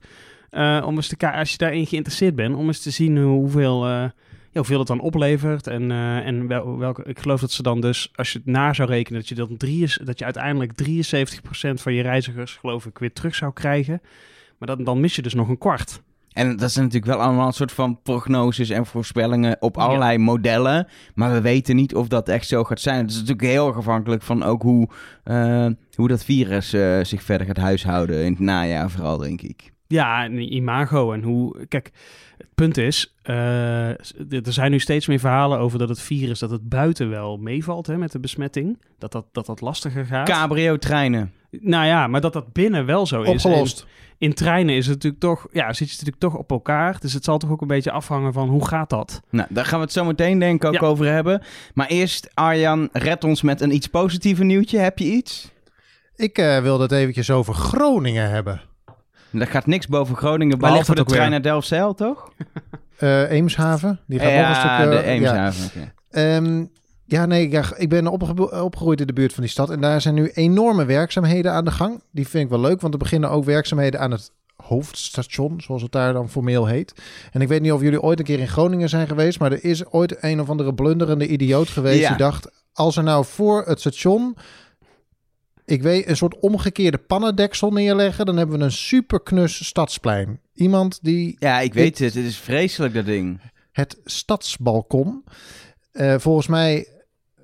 [0.50, 1.40] eh, om eens te kijken...
[1.40, 2.56] Als je daarin geïnteresseerd bent...
[2.56, 3.86] Om eens te zien hoeveel...
[3.86, 5.68] eh, ja, hoeveel het dan oplevert.
[5.68, 7.04] En, eh, en wel, welke...
[7.04, 8.12] Ik geloof dat ze dan dus...
[8.16, 9.20] Als je het na zou rekenen...
[9.20, 10.84] Dat je, dan drie is, dat je uiteindelijk 73%
[11.74, 12.54] van je reizigers...
[12.60, 14.02] Geloof ik weer terug zou krijgen.
[14.62, 16.02] Maar dan, dan mis je dus nog een kwart.
[16.34, 20.88] En dat zijn natuurlijk wel allemaal een soort van prognoses en voorspellingen op allerlei modellen.
[21.16, 23.02] Maar we weten niet of dat echt zo gaat zijn.
[23.02, 24.90] Het is natuurlijk heel erg afhankelijk van ook hoe,
[25.24, 28.24] eh, hoe dat virus eh, zich verder gaat huishouden.
[28.26, 29.72] In het najaar vooral, denk ik.
[29.88, 31.66] Ja, en imago en hoe...
[31.68, 31.92] Kijk,
[32.38, 33.16] het punt is...
[33.22, 36.40] eh, er zijn nu steeds meer verhalen over dat het virus...
[36.40, 38.82] dat het buiten wel meevalt hè, met de besmetting.
[38.98, 40.30] Dat dat, dat, dat lastiger gaat.
[40.30, 41.32] Cabrio-treinen.
[41.52, 43.30] Nou ja, maar dat dat binnen wel zo is.
[43.30, 43.86] Opgelost.
[44.18, 45.48] In treinen is het natuurlijk toch...
[45.52, 46.98] Ja, zit je natuurlijk toch op elkaar.
[47.00, 49.22] Dus het zal toch ook een beetje afhangen van hoe gaat dat?
[49.30, 50.88] Nou, daar gaan we het zo meteen denk ik ook Ja.
[50.88, 51.42] over hebben.
[51.74, 54.78] Maar eerst, Arjan, red ons met een iets positiever nieuwtje.
[54.78, 55.52] Heb je iets?
[56.16, 58.62] Ik eh, wilde het eventjes over Groningen hebben.
[59.34, 61.30] Er gaat niks boven Groningen, Waar ligt behalve dat de ook trein weer?
[61.30, 62.32] naar Delfzijl, toch?
[62.98, 64.90] Eh, Eemshaven, die gaat ja, nog een stukje...
[64.90, 65.02] de ja.
[65.02, 65.66] Eemshaven.
[66.10, 66.70] oké.
[67.12, 69.70] Ja, nee, ja, ik ben opge- opgegroeid in de buurt van die stad.
[69.70, 72.02] En daar zijn nu enorme werkzaamheden aan de gang.
[72.12, 75.92] Die vind ik wel leuk, want er beginnen ook werkzaamheden aan het hoofdstation, zoals het
[75.92, 76.94] daar dan formeel heet.
[77.32, 79.64] En ik weet niet of jullie ooit een keer in Groningen zijn geweest, maar er
[79.64, 82.08] is ooit een of andere blunderende idioot geweest Ja.
[82.10, 84.36] die dacht, als er nou voor het station,
[85.66, 90.40] ik weet, een soort omgekeerde pannendeksel neerleggen, dan hebben we een superknus stadsplein.
[90.54, 92.14] Iemand die Ja, ik weet het.
[92.14, 93.42] Het is vreselijk, dat ding.
[93.72, 95.24] het stadsbalkon.
[95.92, 96.88] Eh, volgens mij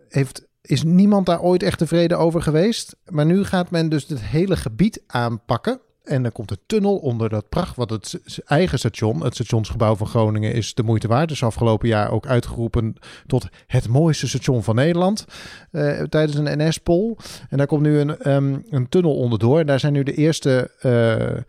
[0.10, 2.96] heeft, is niemand daar ooit echt tevreden over geweest.
[3.10, 5.80] Maar nu gaat men dus het hele gebied aanpakken.
[6.04, 7.76] En dan komt een tunnel onder dat pracht.
[7.76, 11.30] Want het eigen station, het stationsgebouw van Groningen, is de moeite waard.
[11.30, 15.26] Dus afgelopen jaar ook uitgeroepen tot het mooiste station van Nederland.
[15.72, 17.16] eh, tijdens een NS-poll.
[17.50, 19.60] En daar komt nu een, ehm, een tunnel onderdoor.
[19.60, 21.44] En daar zijn nu de eerste eh,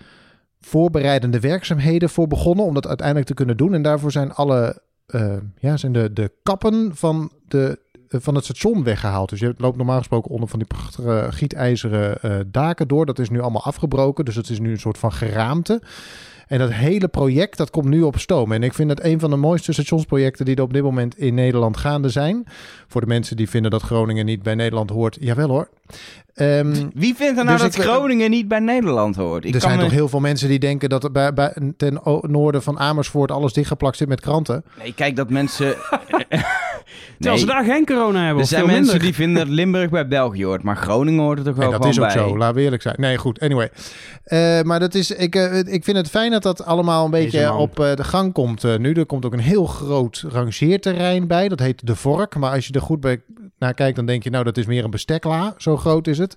[0.61, 2.65] voorbereidende werkzaamheden voor begonnen.
[2.65, 3.75] Om dat uiteindelijk te kunnen doen.
[3.75, 8.85] En daarvoor zijn alle eh, ja, zijn de, de kappen van, de, van het station
[8.85, 9.29] weggehaald.
[9.29, 13.07] Dus je loopt normaal gesproken onder van die prachtige gietijzeren eh, daken door.
[13.07, 14.25] Dat is nu allemaal afgebroken.
[14.25, 15.83] Dus het is nu een soort van geraamte.
[16.49, 18.53] En dat hele project, dat komt nu op stoom.
[18.53, 21.35] En ik vind het een van de mooiste stationsprojecten die er op dit moment in
[21.35, 22.45] Nederland gaande zijn.
[22.89, 25.17] Voor de mensen die vinden dat Groningen niet bij Nederland hoort.
[25.21, 25.69] Jawel hoor.
[26.35, 29.45] Ehm, Wie vindt er nou Dus dat ik- Groningen niet bij Nederland hoort?
[29.45, 31.55] Ik er kan zijn me- toch heel veel mensen die denken dat er bij, bij,
[31.77, 34.65] ten noorden van Amersfoort alles dichtgeplakt zit met kranten.
[34.83, 35.75] Nee, kijk dat mensen...
[37.19, 38.43] Terwijl ze daar geen corona hebben.
[38.43, 39.05] er zijn veel mensen minder.
[39.07, 41.85] die vinden dat Limburg bij België hoort, maar Groningen hoort er toch wel En dat
[41.91, 42.15] is ook bij.
[42.17, 42.95] zo, laten we eerlijk zijn.
[42.99, 43.71] Nee, goed, anyway.
[44.25, 47.53] Eh, maar dat is, ik, eh, ik vind het fijn dat dat allemaal een beetje
[47.55, 48.93] op eh, de gang komt eh, nu.
[48.93, 51.49] Er komt ook een heel groot rangeerterrein bij.
[51.49, 52.37] Dat heet De Vork.
[52.37, 53.21] Maar als je er goed bij
[53.59, 54.31] naar kijkt, dan denk je...
[54.31, 55.55] nou, dat is meer een bestekla.
[55.57, 56.37] Zo groot is het.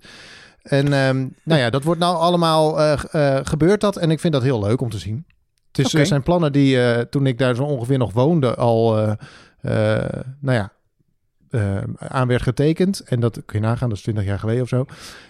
[0.62, 2.80] En ehm, nou ja, dat wordt nou allemaal...
[2.80, 3.98] eh, g- eh, gebeurt dat.
[3.98, 5.26] En ik vind dat heel leuk om te zien.
[5.72, 8.56] Het is, er zijn plannen die toen ik daar zo ongeveer nog woonde...
[8.56, 8.94] al,
[9.62, 10.72] nou ja...
[11.52, 13.00] eh, aan werd getekend.
[13.00, 14.86] En dat kun je nagaan, dat is 20 jaar geleden of zo.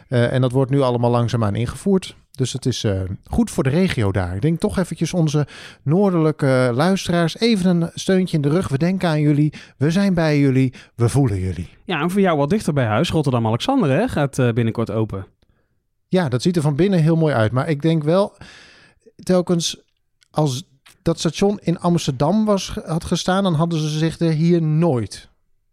[0.08, 2.16] Eh, en dat wordt nu allemaal langzaamaan ingevoerd.
[2.32, 4.36] Dus het is eh, goed voor de regio daar.
[4.36, 5.48] Ik denk toch eventjes onze
[5.84, 8.68] noordelijke luisteraars even een steuntje in de rug.
[8.68, 11.70] We denken aan jullie, we zijn bij jullie, we voelen jullie.
[11.86, 13.10] Ja, en voor jou wat dichter bij huis.
[13.10, 15.26] Rotterdam-Alexander gaat binnenkort open.
[16.08, 17.52] Ja, dat ziet er van binnen heel mooi uit.
[17.52, 18.38] Maar ik denk wel,
[19.16, 19.82] telkens
[20.32, 20.70] als
[21.02, 25.31] dat station in Amsterdam was, had gestaan, dan hadden ze zich er hier nooit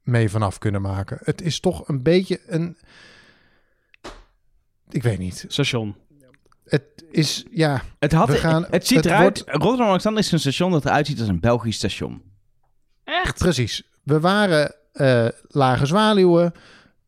[0.08, 1.18] mee vanaf kunnen maken.
[1.22, 2.76] Het is toch een beetje een...
[4.88, 5.44] Ik weet niet.
[5.48, 5.96] Station.
[6.64, 9.42] Het is, ja, Het, had, We gaan- het ziet het eruit...
[9.46, 12.22] Rotterdam-Alexander is een station dat eruit ziet als een Belgisch station.
[13.04, 13.38] Echt?
[13.38, 13.82] Precies.
[14.02, 16.52] We waren eh, Lage Zwaluwen.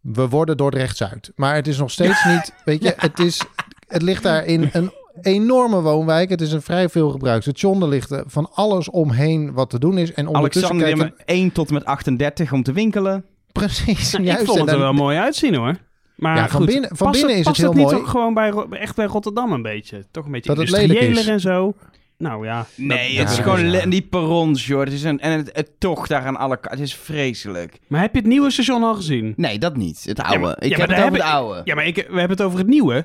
[0.00, 1.32] We worden Dordrecht-Zuid.
[1.34, 2.52] Maar het is nog steeds niet...
[2.64, 3.42] Weet je, het, is,
[3.86, 6.30] het ligt daar in een enorme woonwijk.
[6.30, 7.82] Het is een vrij veel gebruikt station.
[7.82, 10.12] Er ligt eh, van alles omheen wat te doen is.
[10.12, 11.14] En ondertussen Alexander kijken...
[11.26, 13.24] met 1 tot en met 38 om te winkelen.
[13.52, 14.40] Precies, Nou, juist.
[14.40, 15.76] ik vond het er wel mooi uitzien hoor.
[16.16, 17.96] Maar Ja, van goed, binnen- van binnen is het past heel niet mooi.
[17.96, 20.06] ook gewoon bij, echt bij Rotterdam een beetje?
[20.10, 21.06] Toch een beetje Dat het lelijk is.
[21.06, 21.74] industrieeler en zo.
[22.18, 22.66] Nou ja.
[22.76, 23.86] Nee, dat- het is ja, gewoon ja.
[23.86, 24.80] die perrons, joh.
[24.80, 26.70] Het is een, en het, het tocht daar aan alle kanten.
[26.70, 27.78] Het is vreselijk.
[27.86, 29.32] Maar heb je het nieuwe station al gezien?
[29.36, 30.04] Nee, dat niet.
[30.04, 30.38] Het oude.
[30.38, 31.60] maar- ik ja, heb maar het over het oude.
[31.64, 33.04] Ja, maar ik, we hebben het over het nieuwe.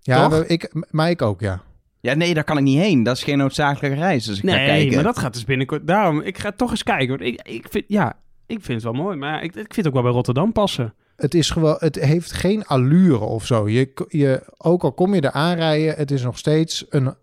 [0.00, 0.44] Ja, Toch?
[0.44, 1.62] ik, maar ik ook, ja.
[2.00, 3.02] Ja, nee, daar kan ik niet heen.
[3.02, 4.24] Dat is geen noodzakelijke reis.
[4.24, 4.94] Dus ik ga Nee, kijken.
[4.94, 5.86] maar dat gaat dus binnenkort.
[5.86, 7.08] Daarom, ik ga toch eens kijken.
[7.08, 9.16] Want ik, ik vind, ja, ik vind het wel mooi.
[9.16, 10.94] Maar ik, ik vind het ook wel bij Rotterdam passen.
[11.16, 13.68] Het, is gewoon, het heeft geen allure of zo.
[13.68, 17.14] Je, je, ook al kom je er aanrijden, het is nog steeds een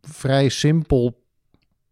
[0.00, 1.21] vrij simpel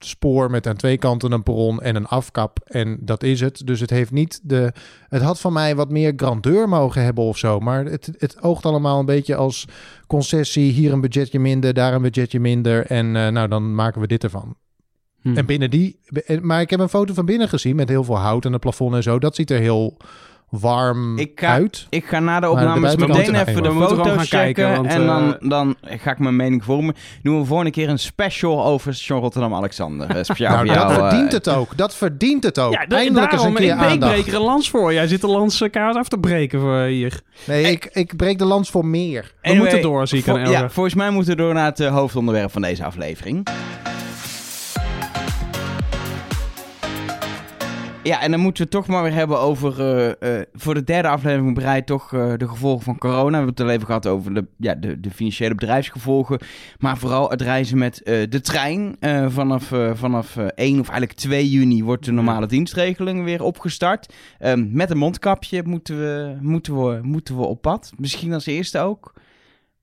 [0.05, 2.59] spoor met aan twee kanten een perron en een afkap.
[2.65, 3.67] En dat is het.
[3.67, 4.73] Dus het heeft niet de.
[5.09, 7.61] Het had van mij wat meer grandeur mogen hebben of zo.
[7.61, 9.65] Maar het, het oogt allemaal een beetje als
[10.07, 10.73] concessie.
[10.73, 12.87] Hier een budgetje minder, daar een budgetje minder.
[12.87, 14.57] En eh, nou, dan maken we dit ervan.
[15.21, 15.37] Hm.
[15.37, 16.01] En binnen die.
[16.41, 18.95] Maar ik heb een foto van binnen gezien met heel veel hout en het plafond
[18.95, 19.19] en zo.
[19.19, 19.97] Dat ziet er heel
[20.51, 21.87] warm Ik ga- uit.
[21.91, 24.29] Ik ga na de opnames meteen even de foto's gaan checken.
[24.55, 26.95] kijken, want, en dan, eh, dan ga ik mijn mening vormen.
[27.23, 30.11] Doen we volgende keer een special over station Rotterdam-Alexander.
[30.11, 30.89] eh, Speciaal Nou, voor jou.
[30.89, 31.09] dat eh.
[31.09, 31.77] verdient het ook.
[31.77, 32.73] Dat verdient het ook.
[32.73, 34.93] Ja, Eindelijk eens een daarom, keer ik, breek er een lans voor.
[34.93, 37.21] Jij zit de landskaart af te breken voor hier.
[37.47, 39.35] Nee, ik, ik breek de lans voor meer.
[39.43, 40.51] We moeten door, zie ik aan.
[40.51, 43.47] Ja, volgens mij moeten we door naar het hoofdonderwerp van deze aflevering.
[48.03, 49.81] Ja, en dan moeten we het toch maar weer hebben over...
[49.81, 53.29] eh, eh, voor de derde aflevering bereid toch eh, de gevolgen van corona.
[53.29, 56.41] We hebben het al even gehad over de, ja, de, de financiële bedrijfsgevolgen.
[56.79, 58.97] Maar vooral het reizen met eh, de trein.
[59.01, 63.43] Eh, vanaf eh, vanaf eh, 1 of eigenlijk 2 juni wordt de normale dienstregeling weer
[63.43, 64.15] opgestart.
[64.39, 67.93] Ehm, met een mondkapje moeten we, moeten, we, moeten we op pad.
[67.97, 69.13] Misschien als eerste ook.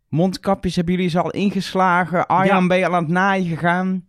[0.10, 2.28] Mondkapjes hebben jullie ze al ingeslagen?
[2.28, 2.68] Arjan, Ja.
[2.68, 4.06] ben je al aan het naaien gegaan?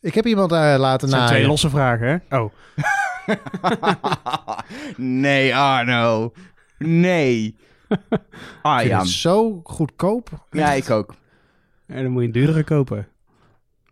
[0.00, 1.48] Ik heb iemand eh, laten Dat zijn twee naaien.
[1.48, 2.38] losse vragen, hè?
[2.38, 2.52] Oh.
[4.96, 6.32] nee, Arno.
[6.78, 7.44] Nee.
[7.88, 8.20] Ik vind
[8.62, 8.98] Arjan.
[8.98, 10.46] het zo goedkoop.
[10.50, 11.14] Ja, ik ook.
[11.86, 13.08] En dan moet je een duurdere kopen.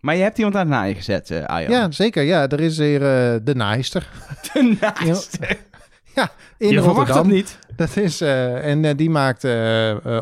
[0.00, 1.70] Maar je hebt iemand aan het naaien gezet, eh, Arjan.
[1.70, 2.22] Ja, zeker.
[2.22, 4.08] Ja, er is hier eh, de naaister
[4.52, 5.46] De naaiste.
[6.58, 7.16] in je verwacht Rotterdam.
[7.16, 7.58] dat niet.
[7.76, 9.44] Dat is, eh, en die maakt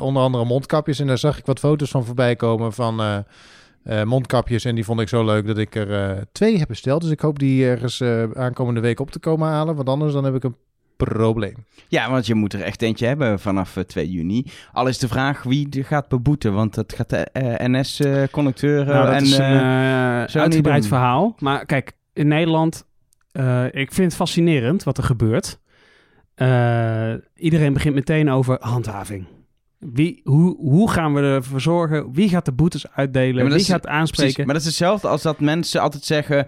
[0.00, 0.98] onder andere mondkapjes.
[0.98, 3.24] En daar zag ik wat foto's van voorbij komen van
[3.88, 4.64] eh, mondkapjes.
[4.64, 7.02] En die vond ik zo leuk dat ik er eh, twee heb besteld.
[7.02, 9.76] Dus ik hoop die ergens eh, aankomende week op te komen halen.
[9.76, 10.56] Want anders dan heb ik een
[10.96, 11.54] probleem.
[11.88, 14.44] Ja, want je moet er echt eentje hebben vanaf eh, 2 juni.
[14.72, 16.52] Al is de vraag wie er gaat beboeten.
[16.54, 19.22] Want dat gaat de eh, NS-conducteuren Nou, dat en...
[19.22, 20.88] is een uitgebreid doen.
[20.88, 21.34] verhaal.
[21.38, 22.84] Maar kijk, in Nederland,
[23.32, 25.58] eh, ik vind het fascinerend wat er gebeurt.
[26.34, 29.26] Eh, iedereen begint meteen over handhaving.
[29.78, 32.12] Wie, hoe, hoe gaan we ervoor zorgen?
[32.12, 33.44] Wie gaat de boetes uitdelen?
[33.44, 34.24] Ja, Wie is- gaat aanspreken?
[34.32, 36.46] Precies, maar dat is hetzelfde als dat mensen altijd zeggen...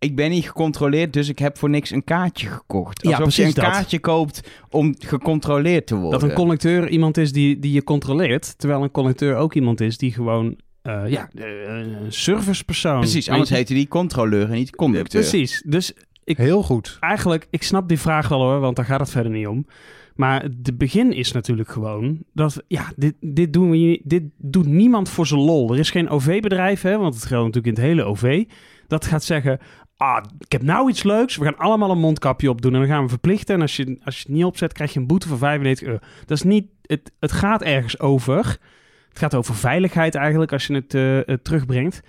[0.00, 3.02] Ik ben niet gecontroleerd, dus ik heb voor niks een kaartje gekocht.
[3.02, 3.72] Ja, Alsof je een precies dat.
[3.74, 6.20] kaartje koopt om gecontroleerd te worden.
[6.20, 8.58] Dat een conducteur iemand is die, die je controleert.
[8.58, 10.56] Terwijl een conducteur ook iemand is die gewoon...
[10.82, 13.00] eh, ja, een servicepersoon.
[13.00, 13.54] Precies, anders je?
[13.54, 15.20] heet hij die controleur en niet conducteur.
[15.20, 15.62] Precies.
[15.66, 15.92] Dus
[16.24, 16.96] ik, Heel goed.
[17.00, 19.66] eigenlijk, ik snap die vraag wel hoor, want daar gaat het verder niet om.
[20.18, 25.08] Maar het begin is natuurlijk gewoon dat, ja, dit, dit, doen we, dit doet niemand
[25.08, 25.72] voor zijn lol.
[25.72, 28.44] Er is geen OV-bedrijf, hè, want het geldt natuurlijk in het hele OV,
[28.86, 29.58] dat gaat zeggen,
[29.96, 33.02] ah, ik heb nou iets leuks, we gaan allemaal een mondkapje opdoen en dan gaan
[33.02, 33.54] we verplichten.
[33.54, 36.00] En als je, als je het niet opzet, krijg je een boete van 95 euro.
[36.26, 38.58] Dat is niet, het, het gaat ergens over.
[39.08, 42.02] Het gaat over veiligheid eigenlijk, als je het eh, eh, terugbrengt.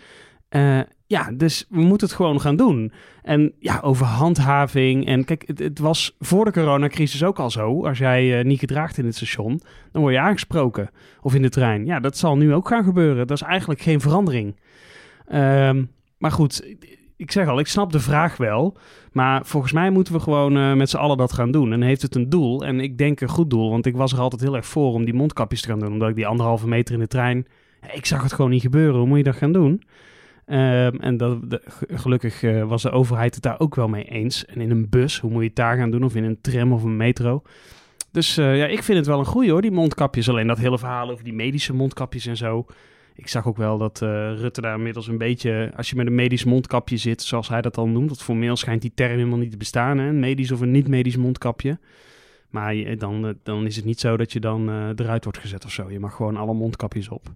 [0.50, 2.92] Eh, ja, dus we moeten het gewoon gaan doen.
[3.24, 5.06] En ja, over handhaving.
[5.06, 7.86] En kijk, het, het was voor de coronacrisis ook al zo.
[7.86, 10.90] Als jij eh, niet gedraagt in het station, dan word je aangesproken.
[11.22, 11.86] Of in de trein.
[11.86, 13.28] Ja, dat zal nu ook gaan gebeuren.
[13.28, 14.56] Dat is eigenlijk geen verandering.
[15.28, 15.84] Ehm,
[16.18, 16.76] maar goed,
[17.16, 18.78] ik zeg al, ik snap de vraag wel.
[19.12, 21.74] Maar volgens mij moeten we gewoon eh, met z'n allen dat gaan doen.
[21.74, 22.66] En heeft het een doel.
[22.66, 23.70] En ik denk een goed doel.
[23.70, 25.92] Want ik was er altijd heel erg voor om die mondkapjes te gaan doen.
[25.92, 27.48] Omdat ik die anderhalve meter in de trein...
[27.94, 29.00] Ik zag het gewoon niet gebeuren.
[29.00, 29.82] Hoe moet je dat gaan doen?
[30.50, 31.38] Ehm, en dat,
[31.90, 34.46] gelukkig eh, was de overheid het daar ook wel mee eens.
[34.46, 36.04] En in een bus, hoe moet je het daar gaan doen?
[36.04, 37.42] Of in een tram of een metro.
[38.12, 40.30] Dus eh, ja, ik vind het wel een goeie hoor, die mondkapjes.
[40.30, 42.66] Alleen dat hele verhaal over die medische mondkapjes en zo.
[43.16, 45.72] Ik zag ook wel dat eh, Rutte daar inmiddels een beetje...
[45.76, 48.08] Als je met een medisch mondkapje zit, zoals hij dat dan noemt...
[48.08, 50.08] want formeel schijnt die term helemaal niet te bestaan, hè?
[50.08, 51.80] Een medisch of een niet-medisch mondkapje.
[52.50, 55.92] Maar dan, dan is het niet zo dat je dan eruit wordt gezet of zo.
[55.92, 57.28] Je mag gewoon alle mondkapjes op.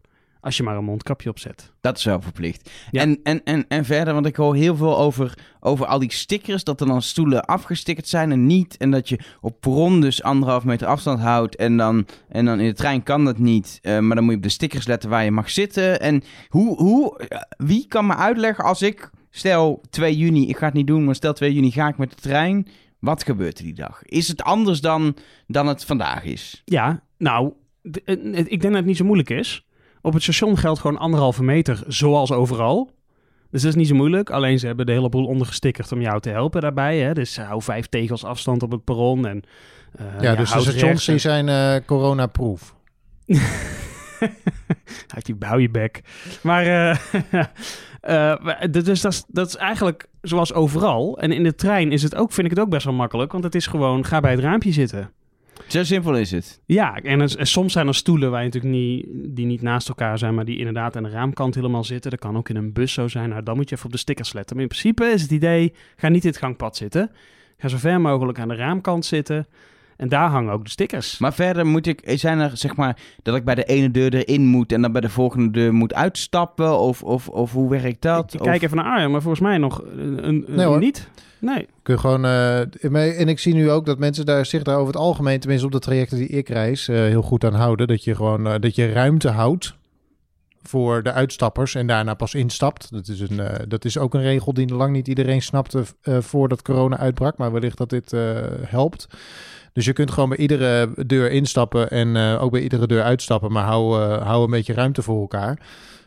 [0.44, 1.72] Als je maar een mondkapje opzet.
[1.82, 2.70] Dat is wel verplicht.
[2.92, 3.02] Ja.
[3.02, 6.64] En, en, en, en verder, want ik hoor heel veel over, over al die stickers,
[6.64, 8.78] dat er dan stoelen afgestickerd zijn en niet.
[8.78, 11.56] En dat je op perron dus anderhalf meter afstand houdt.
[11.56, 13.80] En dan, en dan in de trein kan dat niet.
[13.82, 16.00] Eh, maar dan moet je op de stickers letten waar je mag zitten.
[16.00, 20.66] En hoe, hoe, eh, wie kan me uitleggen als ik, stel 2 juni, ik ga
[20.66, 22.68] het niet doen, maar stel 2 juni ga ik met de trein.
[23.00, 24.04] Wat gebeurt er die dag?
[24.04, 25.16] Is het anders dan,
[25.48, 26.62] dan het vandaag is?
[26.66, 27.54] Ja, nou,
[27.84, 29.66] eh, ik denk dat het niet zo moeilijk is.
[30.06, 32.92] Op het station geldt gewoon anderhalve meter, zoals overal.
[33.52, 34.30] Dus dat is niet zo moeilijk.
[34.30, 36.98] Alleen ze hebben de hele boel ondergestickerd om jou te helpen daarbij.
[37.00, 37.14] Hè?
[37.14, 39.28] Dus hou vijf tegels afstand op het perron.
[39.28, 39.44] En,
[39.96, 42.76] eh, Ja, dus de stations die zijn eh corona-proof.
[45.16, 46.02] Uit die bouw je bek.
[46.42, 46.90] Maar, eh,
[48.02, 51.18] eh, maar- dus dat is, dat is eigenlijk zoals overal.
[51.20, 53.32] En in de trein is het ook, vind ik het ook best wel makkelijk.
[53.32, 55.12] Want het is gewoon, ga bij het raampje zitten.
[55.68, 56.62] Zo simpel is het.
[56.66, 60.36] Ja, en, soms zijn er stoelen waar je natuurlijk niet, die niet naast elkaar zijn,
[60.36, 62.12] maar die inderdaad aan de raamkant helemaal zitten.
[62.12, 63.30] Dat kan ook in een bus zo zijn.
[63.30, 64.56] Nou, dan moet je even op de stickers letten.
[64.56, 67.12] Maar in principe is het idee, ga niet in het gangpad zitten.
[67.58, 69.48] Ga zo ver mogelijk aan de raamkant zitten.
[70.04, 71.18] En daar hangen ook de stickers.
[71.18, 74.46] Maar verder moet ik, zijn er zeg maar dat ik bij de ene deur erin
[74.46, 76.80] moet en dan bij de volgende deur moet uitstappen?
[76.80, 78.34] Of, of, of hoe werkt dat?
[78.34, 80.80] ik Of- kijk even naar Arjen, maar volgens mij nog een, een, Nee, hoor.
[80.80, 81.08] niet.
[81.40, 81.68] Nee.
[81.84, 84.76] Kun je gewoon, eh, mee- en ik zie nu ook dat mensen daar zich daar
[84.76, 87.88] over het algemeen, tenminste op de trajecten die ik reis, eh, heel goed aan houden.
[87.88, 89.76] Dat je gewoon eh, dat je ruimte houdt
[90.64, 92.92] voor de uitstappers en daarna pas instapt.
[92.92, 96.18] Dat is, een, eh, dat is ook een regel die lang niet iedereen snapte eh,
[96.20, 98.22] voordat corona uitbrak, maar wellicht dat dit eh,
[98.62, 99.08] helpt.
[99.74, 103.52] Dus je kunt gewoon bij iedere deur instappen en eh, ook bij iedere deur uitstappen,
[103.52, 105.60] maar hou, eh, hou een beetje ruimte voor elkaar.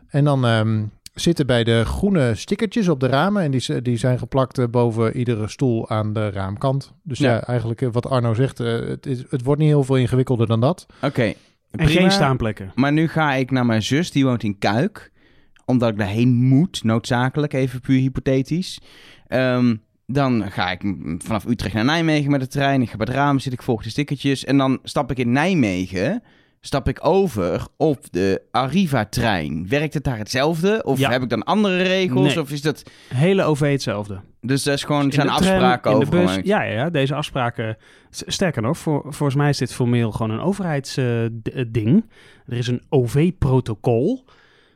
[0.08, 3.42] En dan ehm, zitten bij de groene stickertjes op de ramen.
[3.42, 6.92] En die, die zijn geplakt eh, boven iedere stoel aan de raamkant.
[7.02, 7.42] Dus ja, Ja.
[7.42, 10.86] eigenlijk wat Arno zegt, het, is, het wordt niet heel veel ingewikkelder dan dat.
[11.02, 11.32] Oké.
[11.70, 12.72] En geen staanplekken.
[12.74, 15.12] Maar nu ga ik naar mijn zus, die woont in Kuik.
[15.64, 18.80] Omdat ik daarheen moet, noodzakelijk, even puur hypothetisch.
[19.26, 19.76] Ehm,
[20.06, 22.82] dan ga ik vanaf Utrecht naar Nijmegen met de trein.
[22.82, 24.44] Ik ga bij het raam zitten, ik volg de stickertjes.
[24.44, 26.22] En dan stap ik in Nijmegen,
[26.60, 29.68] stap ik over op de Arriva-trein.
[29.68, 30.82] Werkt het daar hetzelfde?
[30.84, 31.10] Of Ja.
[31.10, 32.34] heb ik dan andere regels?
[32.34, 32.40] Nee.
[32.42, 32.82] Of is dat...
[33.14, 34.20] Hele OV hetzelfde.
[34.40, 36.34] Dus dat is gewoon, In zijn afspraken de over bus.
[36.42, 37.76] Ja, ja, ja, deze afspraken.
[38.10, 42.04] Sterker nog, voor, volgens mij is dit formeel gewoon een overheidsding.
[42.46, 44.24] er is een OV-protocol.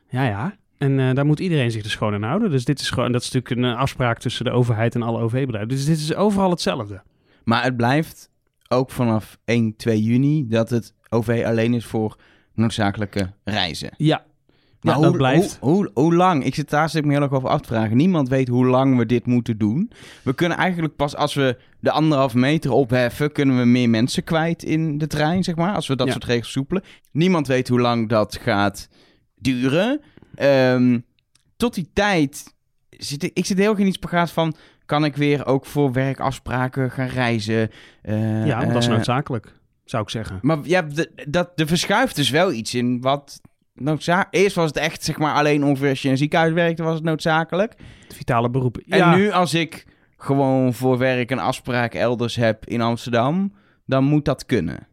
[0.09, 0.55] Ja, ja.
[0.81, 2.51] En eh, daar moet iedereen zich dus gewoon aan houden.
[2.51, 5.19] Dus dit is gewoon, dat is natuurlijk een eh, afspraak tussen de overheid en alle
[5.21, 5.69] OV-bedrijven.
[5.69, 7.01] Dus dit is overal hetzelfde.
[7.43, 8.29] Maar het blijft
[8.67, 12.15] ook vanaf 1, 2 juni dat het OV alleen is voor
[12.53, 13.89] noodzakelijke reizen.
[13.97, 14.23] Ja,
[14.81, 15.57] Maar ja hoe, dat blijft.
[15.61, 16.43] Hoe, hoe, hoe lang?
[16.45, 17.97] Ik zit daar zit ik me heel erg over af te vragen.
[17.97, 19.91] Niemand weet hoe lang we dit moeten doen.
[20.23, 24.63] We kunnen eigenlijk pas als we de anderhalve meter opheffen, kunnen we meer mensen kwijt
[24.63, 25.75] in de trein, zeg maar.
[25.75, 26.13] Als we dat Ja.
[26.13, 26.83] soort regels soepelen.
[27.11, 28.89] Niemand weet hoe lang dat gaat
[29.35, 30.01] duren.
[30.35, 30.99] Ehm,
[31.57, 32.53] tot die tijd
[32.89, 34.55] zit ik, ik zit heel erg in iets spagaat van...
[34.85, 37.69] Kan ik weer ook voor werkafspraken gaan reizen?
[38.01, 39.53] Eh, ja, dat is eh, noodzakelijk,
[39.85, 40.39] zou ik zeggen.
[40.41, 43.41] maar ja, de, dat, er verschuift dus wel iets in wat
[43.73, 44.27] noodzaak...
[44.31, 46.93] Eerst was het echt, zeg maar, alleen ongeveer als je in een ziekenhuis werkte, was
[46.93, 47.75] het noodzakelijk.
[48.13, 48.83] Vitale beroepen.
[48.87, 49.85] En ja, nu, als ik
[50.17, 53.53] gewoon voor werk een afspraak elders heb in Amsterdam,
[53.85, 54.87] dan moet dat kunnen.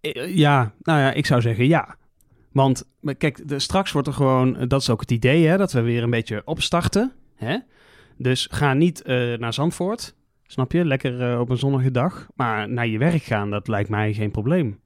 [0.00, 1.96] Eh, Ja, nou ja, ik zou zeggen ja.
[2.58, 2.84] Want
[3.18, 5.80] kijk, de, straks wordt er gewoon, eh, dat is ook het idee, hè, dat we
[5.80, 7.12] weer een beetje opstarten.
[7.36, 7.58] Hè?
[8.16, 10.14] Dus ga niet eh, naar Zandvoort,
[10.46, 10.84] snap je?
[10.84, 12.26] Lekker eh, op een zonnige dag.
[12.34, 14.80] Maar naar je werk gaan, dat lijkt mij geen probleem.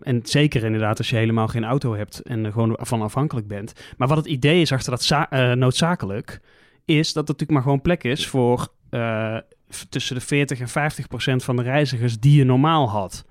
[0.00, 3.72] En zeker inderdaad als je helemaal geen auto hebt en gewoon van afhankelijk bent.
[3.96, 6.40] Maar wat het idee is achter dat za- noodzakelijk,
[6.84, 8.68] is dat er natuurlijk maar gewoon plek is voor
[9.88, 13.24] tussen de 40 en 50 procent van de reizigers die je normaal had.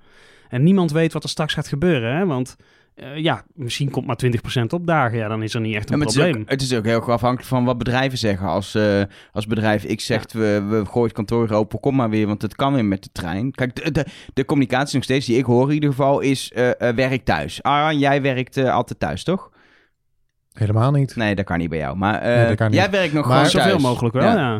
[0.48, 2.26] En niemand weet wat er straks gaat gebeuren, hè?
[2.26, 2.56] want
[2.94, 4.16] eh, ja, misschien komt maar
[4.60, 5.18] 20% opdagen.
[5.18, 6.42] Ja, dan is er niet echt Ja, een maar het, is probleem.
[6.42, 8.46] ook, het is ook heel erg afhankelijk van wat bedrijven zeggen.
[8.48, 9.02] Als, eh,
[9.32, 12.54] als bedrijf X zegt, we, we gooien het kantoor open, kom maar weer, want het
[12.54, 13.50] kan weer met de trein.
[13.50, 16.70] Kijk, de, de, de communicatie nog steeds, die ik hoor in ieder geval, is eh,
[16.94, 17.62] werk thuis.
[17.62, 19.50] Ah, jij werkt altijd thuis, toch?
[20.52, 21.16] Helemaal niet.
[21.16, 21.96] Nee, dat kan niet bij jou.
[21.96, 22.76] Maar eh, Nee, dat kan niet.
[22.80, 23.82] jij werkt nog Maar- gewoon Zoveel thuis.
[23.82, 24.34] mogelijk wel, Ja.
[24.36, 24.50] ja.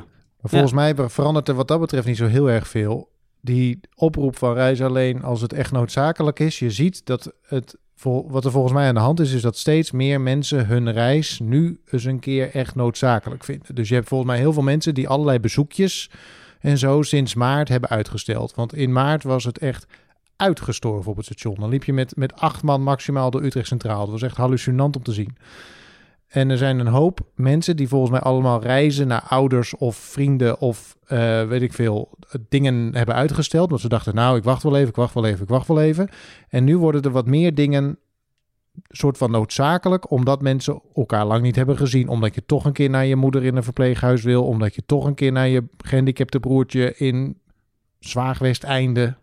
[0.41, 3.13] Maar volgens mij verandert er wat dat betreft niet zo heel erg veel.
[3.41, 6.59] Die oproep van reis alleen als het echt noodzakelijk is.
[6.59, 9.91] Je ziet dat het, wat er volgens mij aan de hand is, is dat steeds
[9.91, 13.75] meer mensen hun reis nu eens een keer echt noodzakelijk vinden.
[13.75, 16.11] Dus je hebt volgens mij heel veel mensen die allerlei bezoekjes
[16.61, 18.55] en zo sinds maart hebben uitgesteld.
[18.55, 19.87] Want in maart was het echt
[20.37, 21.55] uitgestorven op het station.
[21.59, 24.01] Dan liep je met, met acht man maximaal door Utrecht Centraal.
[24.01, 25.37] Dat was echt hallucinant om te zien.
[26.35, 30.61] En er zijn een hoop mensen die volgens mij allemaal reizen naar ouders of vrienden
[30.61, 32.19] of eh, weet ik veel
[32.49, 33.69] dingen hebben uitgesteld.
[33.69, 35.81] Want ze dachten, nou, ik wacht wel even, ik wacht wel even, ik wacht wel
[35.81, 36.09] even.
[36.49, 37.99] En nu worden er wat meer dingen
[38.89, 42.09] soort van noodzakelijk, omdat mensen elkaar lang niet hebben gezien.
[42.09, 44.45] Omdat je toch een keer naar je moeder in een verpleeghuis wil.
[44.45, 47.39] Omdat je toch een keer naar je gehandicapte broertje in
[47.99, 49.17] Zwaagwesteinde.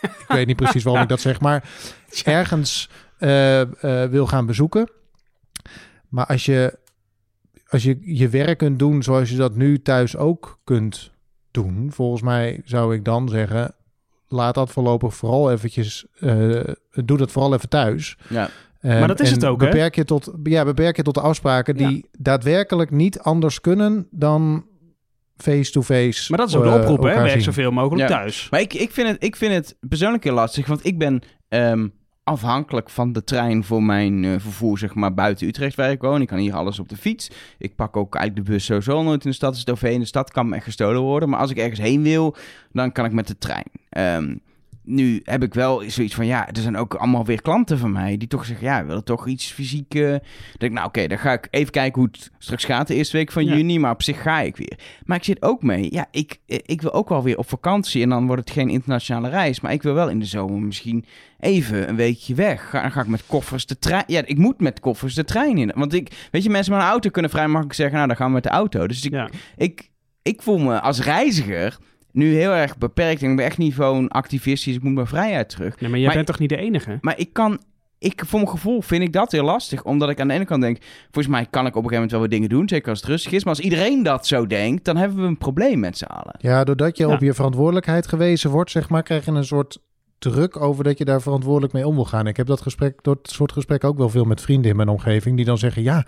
[0.00, 1.68] ik weet niet precies waarom ik dat zeg, maar
[2.24, 4.88] ergens eh, eh, wil gaan bezoeken.
[6.10, 6.78] Maar als je,
[7.68, 11.12] als je je werk kunt doen zoals je dat nu thuis ook kunt
[11.50, 13.74] doen, volgens mij zou ik dan zeggen,
[14.28, 18.16] laat dat voorlopig vooral eventjes, eh, doe dat vooral even thuis.
[18.28, 18.50] Ja.
[18.80, 19.66] Maar dat is het ook, hè?
[19.66, 24.66] beperk Je tot, ja, beperk je tot de afspraken die daadwerkelijk niet anders kunnen dan
[25.36, 26.26] face-to-face.
[26.28, 27.22] Maar dat is ook de eh, oproep, hè?
[27.22, 28.16] Werk zoveel mogelijk Ja.
[28.16, 28.48] thuis.
[28.50, 31.88] Maar ik, ik, vind het, ik vind het persoonlijk heel lastig, want ik ben ehm,
[32.24, 36.20] afhankelijk van de trein voor mijn eh, vervoer, zeg maar, buiten Utrecht waar ik woon.
[36.20, 37.30] Ik kan hier alles op de fiets.
[37.58, 39.50] Ik pak ook eigenlijk de bus sowieso nooit in de stad.
[39.50, 41.28] Dus het OV in de stad kan me echt gestolen worden.
[41.28, 42.36] Maar als ik ergens heen wil,
[42.72, 43.70] dan kan ik met de trein.
[43.88, 44.36] Ehm,
[44.84, 48.16] nu heb ik wel zoiets van, ja, er zijn ook allemaal weer klanten van mij
[48.16, 49.94] die toch zeggen, ja, we willen toch iets fysiek.
[49.94, 50.22] eh denk
[50.58, 53.32] ik, nou oké, dan ga ik even kijken hoe het straks gaat de eerste week
[53.32, 53.56] van Ja.
[53.56, 54.78] juni, maar op zich ga ik weer.
[55.04, 58.02] Maar ik zit ook mee, ja, ik, eh, ik wil ook wel weer op vakantie
[58.02, 61.04] en dan wordt het geen internationale reis, maar ik wil wel in de zomer misschien
[61.40, 62.70] even een weekje weg.
[62.70, 65.58] Ga, dan ga ik met koffers de trein, ja, ik moet met koffers de trein
[65.58, 65.72] in.
[65.74, 68.26] Want ik, weet je, mensen met een auto kunnen vrij makkelijk zeggen, nou dan gaan
[68.26, 68.86] we met de auto.
[68.86, 69.28] Dus ik, Ja.
[69.56, 69.90] ik,
[70.22, 71.78] ik voel me als reiziger
[72.12, 73.22] nu heel erg beperkt.
[73.22, 74.74] En ik ben echt niet zo'n activistisch.
[74.74, 75.80] Ik moet mijn vrijheid terug.
[75.80, 76.98] Nee, maar jij Maar- bent toch niet de enige?
[77.00, 77.60] Maar ik kan...
[77.98, 79.84] Ik, voor mijn gevoel vind ik dat heel lastig.
[79.84, 80.78] Omdat ik aan de ene kant denk...
[81.10, 82.68] Volgens mij kan ik op een gegeven moment wel wat dingen doen.
[82.68, 83.44] Zeker als het rustig is.
[83.44, 84.84] Maar als iedereen dat zo denkt...
[84.84, 86.34] Dan hebben we een probleem met z'n allen.
[86.38, 87.12] Ja, doordat je Ja.
[87.14, 89.78] op je verantwoordelijkheid gewezen wordt, zeg maar, krijg je een soort
[90.20, 92.26] druk over dat je daar verantwoordelijk mee om wil gaan.
[92.26, 95.36] Ik heb dat gesprek, dat soort gesprek ook wel veel met vrienden in mijn omgeving,
[95.36, 96.06] die dan zeggen, ja,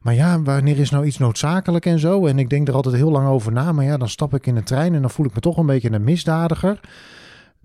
[0.00, 2.26] maar ja, wanneer is nou iets noodzakelijk en zo?
[2.26, 4.54] En ik denk er altijd heel lang over na, maar ja, dan stap ik in
[4.54, 6.80] de trein en dan voel ik me toch een beetje een misdadiger.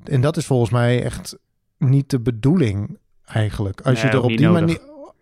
[0.04, 1.38] En dat is volgens mij echt
[1.77, 3.82] niet de bedoeling eigenlijk.
[3.82, 4.60] Als Nee, je er op die nodig.
[4.60, 4.80] manier...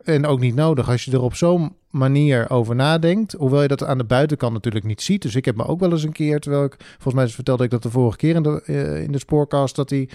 [0.10, 0.90] En ook niet nodig.
[0.90, 4.86] Als je er op zo'n manier over nadenkt, hoewel je dat aan de buitenkant natuurlijk
[4.86, 5.22] niet ziet.
[5.22, 7.70] Dus ik heb me ook wel eens een keer, terwijl ik, volgens mij vertelde ik
[7.70, 10.10] dat de vorige keer in de, eh, in de spoorkast, dat, die,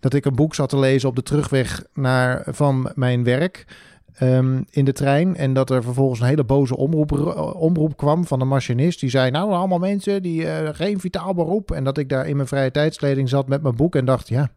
[0.00, 3.66] dat ik een boek zat te lezen op de terugweg naar, van mijn werk
[4.14, 5.36] ehm, in de trein.
[5.36, 7.12] En dat er vervolgens een hele boze omroep,
[7.56, 9.00] omroep kwam van de machinist.
[9.00, 11.70] Die zei, nou allemaal mensen die eh, geen vitaal beroep.
[11.70, 14.52] En dat ik daar in mijn vrije tijdskleding zat met mijn boek en dacht, ja,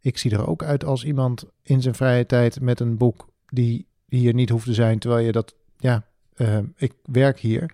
[0.00, 3.88] ik zie er ook uit als iemand in zijn vrije tijd met een boek die
[4.10, 6.04] hier niet hoeft te zijn, terwijl je dat, ja,
[6.36, 7.70] eh, ik werk hier.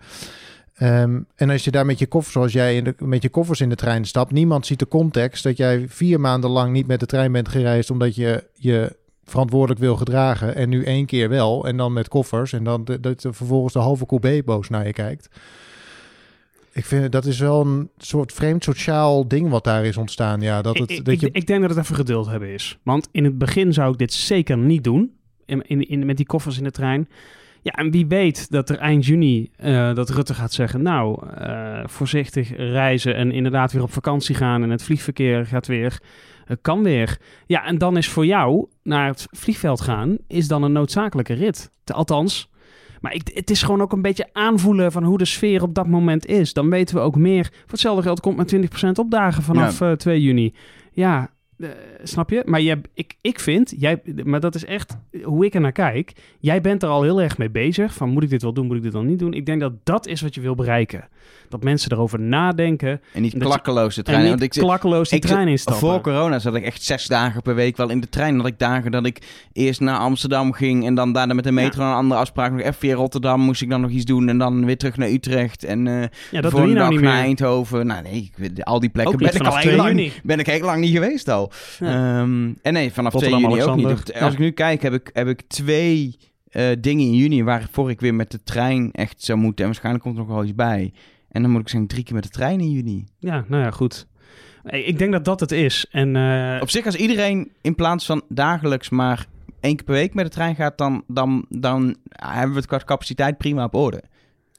[0.73, 3.61] Ehm, en als je daar met je koffers, zoals jij in de, met je koffers
[3.61, 6.99] in de trein stapt, niemand ziet de context dat jij vier maanden lang niet met
[6.99, 11.67] de trein bent gereisd omdat je je verantwoordelijk wil gedragen en nu één keer wel
[11.67, 14.85] en dan met koffers en dan de- dat er vervolgens de halve coupé boos naar
[14.85, 15.29] je kijkt.
[16.71, 20.41] Ik vind dat is wel een soort vreemd sociaal ding wat daar is ontstaan.
[20.41, 22.77] Ja, dat het ik, dat ik, je ik denk dat het even geduld hebben is.
[22.83, 25.16] Want in het begin zou ik dit zeker niet doen.
[25.47, 27.09] In, in, in- met die koffers in de trein.
[27.61, 30.81] Ja, en wie weet dat er eind juni eh, dat Rutte gaat zeggen...
[30.81, 34.63] nou, eh, voorzichtig reizen en inderdaad weer op vakantie gaan...
[34.63, 35.99] en het vliegverkeer gaat weer,
[36.45, 37.17] eh, kan weer.
[37.45, 40.17] Ja, en dan is voor jou naar het vliegveld gaan...
[40.27, 41.71] is dan een noodzakelijke rit.
[41.85, 42.49] Althans...
[43.01, 45.87] Maar ik, het is gewoon ook een beetje aanvoelen van hoe de sfeer op dat
[45.87, 46.53] moment is.
[46.53, 47.43] Dan weten we ook meer.
[47.43, 48.55] Voor hetzelfde geld komt met
[48.87, 50.53] 20% opdagen vanaf eh, 2 juni.
[50.91, 51.29] Ja,
[51.59, 51.69] eh,
[52.03, 52.41] snap je?
[52.45, 56.11] Maar jij, ik, ik vind, jij, maar dat is echt hoe ik er naar kijk.
[56.39, 57.93] Jij bent er al heel erg mee bezig.
[57.93, 59.33] Van moet ik dit wel doen, moet ik dit wel niet doen?
[59.33, 61.07] Ik denk dat dat is wat je wil bereiken.
[61.49, 63.01] Dat mensen erover nadenken.
[63.13, 64.19] En niet klakkeloos de En trein.
[64.21, 65.81] niet Want ik klakkeloos zit- trein instappen.
[65.89, 68.37] Voor corona zat ik echt zes dagen per week wel in de trein.
[68.37, 69.19] Dat ik dagen dat ik
[69.53, 72.51] eerst naar Amsterdam ging en dan daarna met de metro naar een andere afspraak.
[72.51, 75.09] Nog even via Rotterdam moest ik dan nog iets doen en dan weer terug naar
[75.09, 75.63] Utrecht.
[75.63, 75.85] En
[76.31, 77.21] ja, dat doe je nou niet naar.
[77.21, 77.87] Eindhoven.
[77.87, 80.45] Nou nee, ik, al die plekken ben ik, al vanaf heel 2 lang, ben ik
[80.45, 81.46] heel lang niet geweest al.
[81.79, 83.85] Ehm, en nee, vanaf 2 Rotterdam, ook niet.
[83.87, 84.27] Als Ja.
[84.27, 88.15] ik nu kijk, heb ik, heb ik twee eh, dingen in juni waarvoor ik weer
[88.15, 89.59] met de trein echt zou moeten.
[89.59, 90.93] En waarschijnlijk komt er nog wel iets bij.
[91.29, 93.05] En dan moet ik zeggen drie keer met de trein in juni.
[93.19, 94.07] Ja, nou ja, goed.
[94.63, 95.85] Ik denk dat dat het is.
[95.91, 99.25] En eh, Op zich, als iedereen in plaats van dagelijks maar
[99.59, 102.81] één keer per week met de trein gaat, dan, dan, dan hebben we het qua
[102.85, 104.03] capaciteit prima op orde.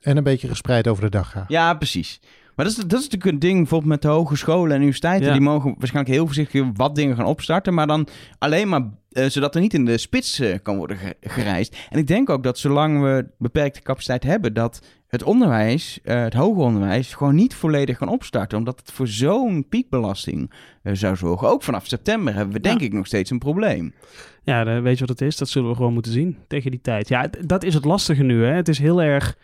[0.00, 1.44] en een beetje gespreid over de dag gaan.
[1.48, 2.20] Ja, precies.
[2.58, 5.26] Maar dat is, dat is natuurlijk een ding, bijvoorbeeld met de hogescholen en universiteiten.
[5.26, 5.32] Ja.
[5.32, 7.74] Die mogen waarschijnlijk heel voorzichtig wat dingen gaan opstarten.
[7.74, 11.16] Maar dan alleen maar eh, zodat er niet in de spits eh, kan worden ge-
[11.20, 11.76] gereisd.
[11.90, 16.34] En ik denk ook dat zolang we beperkte capaciteit hebben, dat het onderwijs, eh, het
[16.34, 18.58] hoger onderwijs, gewoon niet volledig kan opstarten.
[18.58, 21.48] Omdat het voor zo'n piekbelasting zou zorgen.
[21.48, 22.86] Ook vanaf september hebben we denk Ja.
[22.86, 23.94] ik nog steeds een probleem.
[24.42, 25.36] Ja, weet je wat het is?
[25.36, 27.08] Dat zullen we gewoon moeten zien tegen die tijd.
[27.08, 28.44] Ja, dat is het lastige nu.
[28.44, 28.52] Hè?
[28.52, 29.36] Het is heel erg.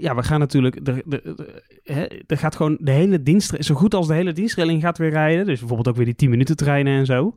[0.00, 0.88] Ja, we gaan natuurlijk.
[0.88, 3.54] Er, er, er- hè, er gaat gewoon de hele dienst.
[3.64, 5.46] Zo goed als de hele dienstregeling gaat weer rijden.
[5.46, 7.36] Dus bijvoorbeeld ook weer die 10 minuten treinen en zo.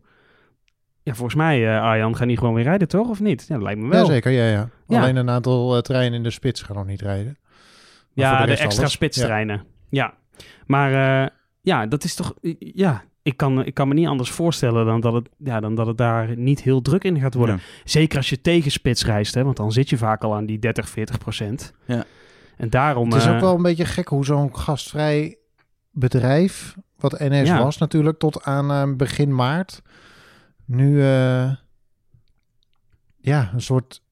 [1.04, 3.10] Ja, volgens mij, eh, Arjan, gaan die gewoon weer rijden, toch?
[3.10, 3.46] Of niet?
[3.48, 4.06] Ja, dat lijkt me wel.
[4.06, 4.70] Jazeker, ja, ja.
[4.88, 5.02] Ja.
[5.02, 7.38] Alleen een aantal eh, treinen in de spits gaan nog niet rijden.
[8.14, 8.92] Maar Ja, de, extra alles.
[8.92, 9.64] spitstreinen.
[9.90, 10.14] Ja.
[10.66, 11.30] Maar eh,
[11.62, 12.34] ja, dat is toch...
[12.60, 15.88] Ja, ik kan, ik kan me niet anders voorstellen dan dat, het, ja, dan dat
[15.88, 17.56] het daar niet heel druk in gaat worden.
[17.56, 17.62] Ja.
[17.84, 20.60] Zeker als je tegen spits reist, hè, want dan zit je vaak al aan die
[20.60, 21.74] 30, 40 procent.
[21.86, 22.04] Ja.
[22.62, 23.12] En daarom...
[23.12, 25.38] Het is eh, ook wel een beetje gek hoe zo'n gastvrij
[25.92, 27.64] bedrijf, wat NS Ja.
[27.64, 29.82] was natuurlijk tot aan eh, begin maart,
[30.66, 31.52] nu eh,
[33.18, 34.04] ja, een soort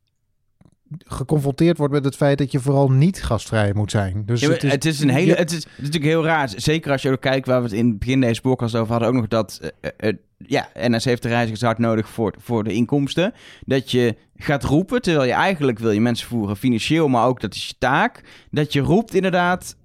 [1.05, 4.23] geconfronteerd wordt met het feit dat je vooral niet gastvrij moet zijn.
[4.25, 5.25] Dus Ja, het is, het is een hele.
[5.27, 6.49] je- Het is, het is natuurlijk heel raar.
[6.55, 9.09] Zeker als je ook kijkt waar we het in het begin deze podcast over hadden.
[9.09, 9.59] Ook nog dat.
[9.61, 13.33] eh, eh, eh, ja, NS heeft de reizigers hard nodig voor, voor de inkomsten.
[13.65, 15.01] Dat je gaat roepen.
[15.01, 17.07] Terwijl je eigenlijk wil je mensen voeren financieel.
[17.07, 18.23] Maar ook dat is je taak.
[18.51, 19.75] Dat je roept inderdaad.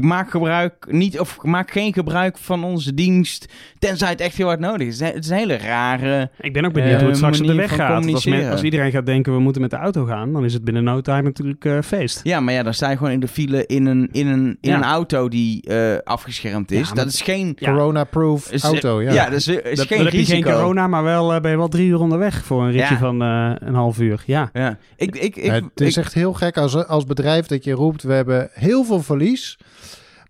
[0.00, 3.52] Maak gebruik niet of maak geen gebruik van onze dienst.
[3.78, 5.00] Tenzij het echt heel hard nodig is.
[5.00, 6.30] Het is een hele rare.
[6.40, 8.12] Ik ben ook benieuwd hoe Eh, het straks op de weg gaat.
[8.12, 10.64] Als, men- als iedereen gaat denken we moeten met de auto gaan, dan is het
[10.64, 12.20] binnen no time natuurlijk eh, feest.
[12.22, 14.70] Ja, maar ja, dan sta je gewoon in de file in een, in een, in
[14.70, 14.76] Ja.
[14.76, 16.88] een auto die eh, afgeschermd is.
[16.88, 17.56] Ja, dat is geen.
[17.58, 17.70] Ja.
[17.70, 19.12] corona-proof auto, ja.
[19.12, 20.48] ja, dat is, is Dat- geen dan heb je risico.
[20.50, 22.98] geen corona, maar wel eh, ben je wel drie uur onderweg voor een ritje Ja.
[23.00, 24.22] van eh, een half uur.
[24.26, 24.50] Ja.
[24.52, 27.64] Ja, ik, ik, ik, Ja, het is ik- echt heel gek als, als bedrijf dat
[27.64, 29.58] je roept, we hebben heel veel verlies,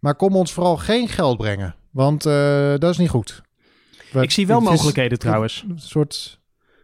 [0.01, 1.75] maar kom ons vooral geen geld brengen.
[1.91, 3.43] Want eh, dat is niet goed.
[4.13, 5.65] We- Ik zie wel het is mogelijkheden trouwens.
[5.69, 6.41] Een soort...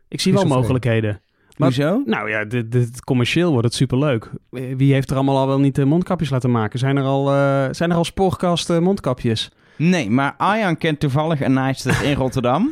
[0.09, 1.21] Ik zie wel mogelijkheden.
[1.57, 2.03] Maar- Hoezo?
[2.05, 4.31] Nou ja, dit, dit, commercieel wordt het superleuk.
[4.51, 6.79] Wie heeft er allemaal al wel niet de mondkapjes laten maken?
[6.79, 9.51] Zijn er al, eh, zijn er al spoorkast eh, mondkapjes?
[9.77, 12.71] Nee, maar Arjan kent toevallig een naaister in Rotterdam.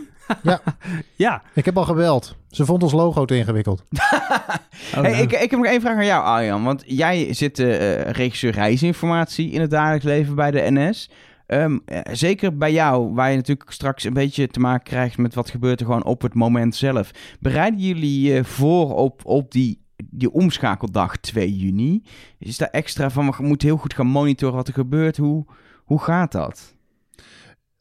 [1.17, 1.43] Ja.
[1.55, 2.37] Ik heb al gebeld.
[2.51, 3.83] Ze vond ons logo te ingewikkeld.
[4.97, 5.23] Oh, hey, nou.
[5.23, 6.65] ik, ik heb nog één vraag aan jou, Arjan.
[6.65, 11.11] Want jij zit eh regisseur reisinformatie in het dagelijks leven bij de NS.
[11.47, 15.35] Ehm, eh, zeker bij jou, waar je natuurlijk straks een beetje te maken krijgt met
[15.35, 17.11] wat gebeurt er gewoon op het moment zelf.
[17.41, 22.03] Bereiden jullie je voor op, op die, die omschakeldag 2 juni?
[22.39, 25.17] Is daar extra van, we moeten heel goed gaan monitoren wat er gebeurt?
[25.17, 25.47] Hoe,
[25.85, 26.75] hoe gaat dat?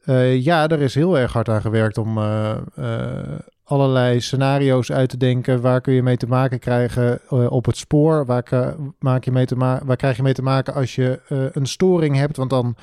[0.07, 5.09] Eh, ja, er is heel erg hard aan gewerkt om eh, eh, allerlei scenario's uit
[5.09, 5.61] te denken.
[5.61, 8.25] Waar kun je mee te maken krijgen eh, op het spoor?
[8.25, 11.65] Waar, maak je mee te waar krijg je mee te maken als je eh, een
[11.65, 12.37] storing hebt?
[12.37, 12.75] Want dan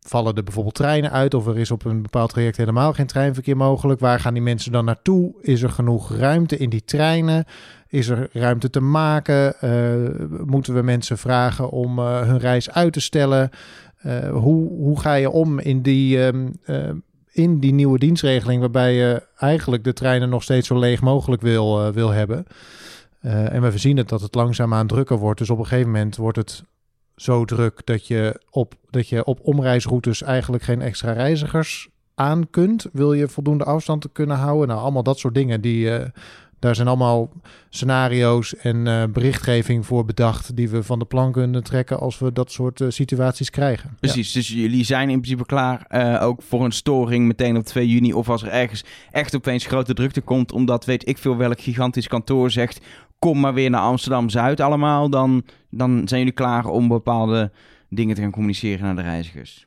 [0.00, 3.56] vallen er bijvoorbeeld treinen uit of er is op een bepaald traject helemaal geen treinverkeer
[3.56, 4.00] mogelijk.
[4.00, 5.34] Waar gaan die mensen dan naartoe?
[5.40, 7.44] Is er genoeg ruimte in die treinen?
[7.88, 9.60] Is er ruimte te maken?
[9.60, 13.50] Eh, moeten we mensen vragen om hun reis uit te stellen?
[14.32, 16.90] Hoe, hoe ga je om in die, ehm, eh,
[17.32, 21.86] in die nieuwe dienstregeling, waarbij je eigenlijk de treinen nog steeds zo leeg mogelijk wil,
[21.86, 22.46] eh, wil hebben?
[23.20, 25.38] Eh, en we zien het dat het langzaamaan drukker wordt.
[25.38, 26.64] Dus op een gegeven moment wordt het
[27.16, 32.86] zo druk dat je op, dat je op omreisroutes eigenlijk geen extra reizigers aan kunt.
[32.92, 34.68] Wil je voldoende afstand te kunnen houden?
[34.68, 35.60] Nou, allemaal dat soort dingen.
[35.60, 36.08] Die, eh,
[36.60, 37.30] daar zijn allemaal
[37.68, 42.32] scenario's en eh, berichtgeving voor bedacht die we van de plan kunnen trekken als we
[42.32, 43.88] dat soort eh, situaties krijgen.
[43.90, 43.96] Ja.
[44.00, 47.88] Precies, dus jullie zijn in principe klaar eh, ook voor een storing meteen op 2
[47.88, 48.12] juni.
[48.12, 52.08] Of als er ergens echt opeens grote drukte komt, omdat weet ik veel welk gigantisch
[52.08, 52.80] kantoor zegt...
[53.18, 55.10] kom maar weer naar Amsterdam-Zuid allemaal.
[55.10, 57.50] Dan, dan zijn jullie klaar om bepaalde
[57.88, 59.66] dingen te gaan communiceren naar de reizigers.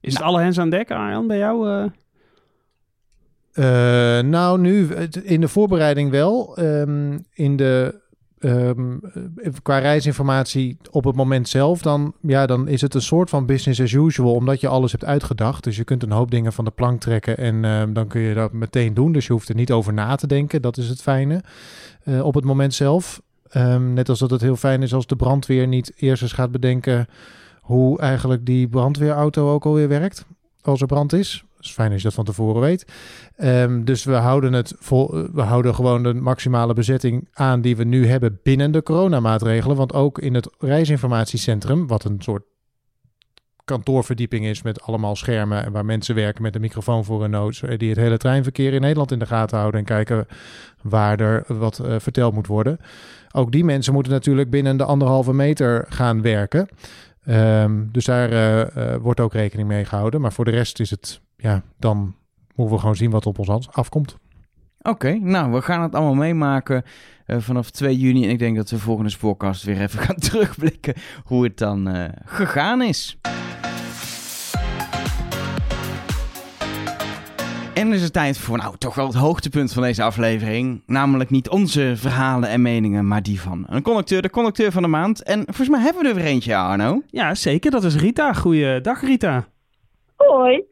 [0.00, 1.90] Is het alle hens aan dek, Arjan, bij jou?
[3.52, 4.18] Eh?
[4.20, 6.56] Nou, nu in de voorbereiding wel.
[6.56, 8.00] Ehm, in de,
[8.38, 8.96] ehm,
[9.42, 13.46] eh, qua reisinformatie op het moment zelf, dan, ja, dan is het een soort van
[13.46, 15.64] business as usual, omdat je alles hebt uitgedacht.
[15.64, 18.34] Dus je kunt een hoop dingen van de plank trekken en ehm, dan kun je
[18.34, 19.12] dat meteen doen.
[19.12, 20.62] Dus je hoeft er niet over na te denken.
[20.62, 21.42] Dat is het fijne
[22.02, 23.22] eh, op het moment zelf.
[23.78, 27.06] Net als dat het heel fijn is als de brandweer niet eerst eens gaat bedenken
[27.60, 30.24] hoe eigenlijk die brandweerauto ook alweer werkt
[30.62, 31.44] als er brand is.
[31.62, 32.86] Is fijn als je dat van tevoren weet.
[33.36, 37.76] Ehm, dus we houden, het vol, eh, we houden gewoon de maximale bezetting aan die
[37.76, 39.76] we nu hebben binnen de coronamaatregelen.
[39.76, 42.42] Want ook in het reisinformatiecentrum, wat een soort
[43.64, 47.78] kantoorverdieping is met allemaal schermen en waar mensen werken met een microfoon voor hun nood,
[47.78, 50.26] die het hele treinverkeer in Nederland in de gaten houden en kijken
[50.82, 52.78] waar er wat eh, verteld moet worden.
[53.32, 56.68] Ook die mensen moeten natuurlijk binnen de anderhalve meter gaan werken.
[57.24, 58.60] Ehm, dus daar eh,
[58.94, 60.20] eh, wordt ook rekening mee gehouden.
[60.20, 62.14] Maar voor de rest is het, ja, dan
[62.54, 64.16] moeten we gewoon zien wat op ons af- afkomt.
[64.82, 66.82] Oké, nou, we gaan het allemaal meemaken
[67.26, 68.24] eh, vanaf 2 juni.
[68.24, 72.08] En ik denk dat we volgende spoorkast weer even gaan terugblikken hoe het dan eh,
[72.24, 73.18] gegaan is.
[77.74, 80.82] En dan is het tijd voor, nou, toch wel het hoogtepunt van deze aflevering.
[80.86, 84.88] Namelijk niet onze verhalen en meningen, maar die van een conducteur, de conducteur van de
[84.88, 85.22] maand.
[85.22, 87.02] En volgens mij hebben we er weer eentje, Arno.
[87.06, 87.70] Ja, zeker.
[87.70, 88.32] Dat is Rita.
[88.32, 89.46] Goeiedag, Rita.
[90.16, 90.62] Hoi.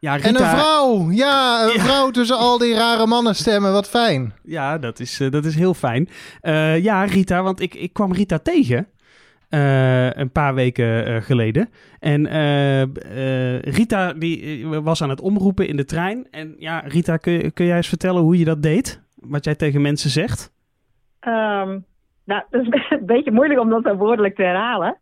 [0.00, 0.28] Ja, Rita.
[0.28, 1.10] En een vrouw!
[1.10, 1.80] Ja, een Ja.
[1.84, 3.72] vrouw tussen al die rare mannenstemmen.
[3.72, 4.32] Wat fijn.
[4.42, 6.08] Ja, dat is, eh, dat is heel fijn.
[6.40, 8.88] Eh, ja, Rita, want ik, ik kwam Rita tegen.
[9.48, 11.68] eh, een paar weken eh, geleden.
[11.98, 16.26] En eh, eh, Rita die was aan het omroepen in de trein.
[16.30, 19.02] En ja, Rita, kun, je- kun jij eens vertellen hoe je dat deed?
[19.14, 20.52] Wat jij tegen mensen zegt?
[21.20, 21.78] Ehm,
[22.24, 24.98] nou, het is een beetje moeilijk om dat zo woordelijk te herhalen.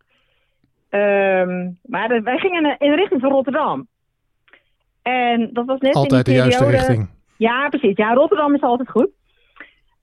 [0.88, 3.86] Ehm, maar wij gingen in de richting van Rotterdam.
[5.06, 6.86] En dat was net Altijd de in die juiste periode...
[6.86, 7.08] richting.
[7.36, 7.96] Ja, precies.
[7.96, 9.08] Ja, Rotterdam is altijd goed.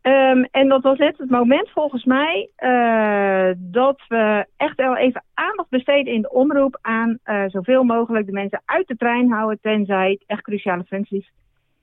[0.02, 5.24] Ehm, en dat was net het moment volgens mij eh, dat we echt wel even
[5.34, 9.60] aandacht besteden in de omroep aan eh, zoveel mogelijk de mensen uit de trein houden,
[9.62, 11.32] tenzij het echt cruciale functies,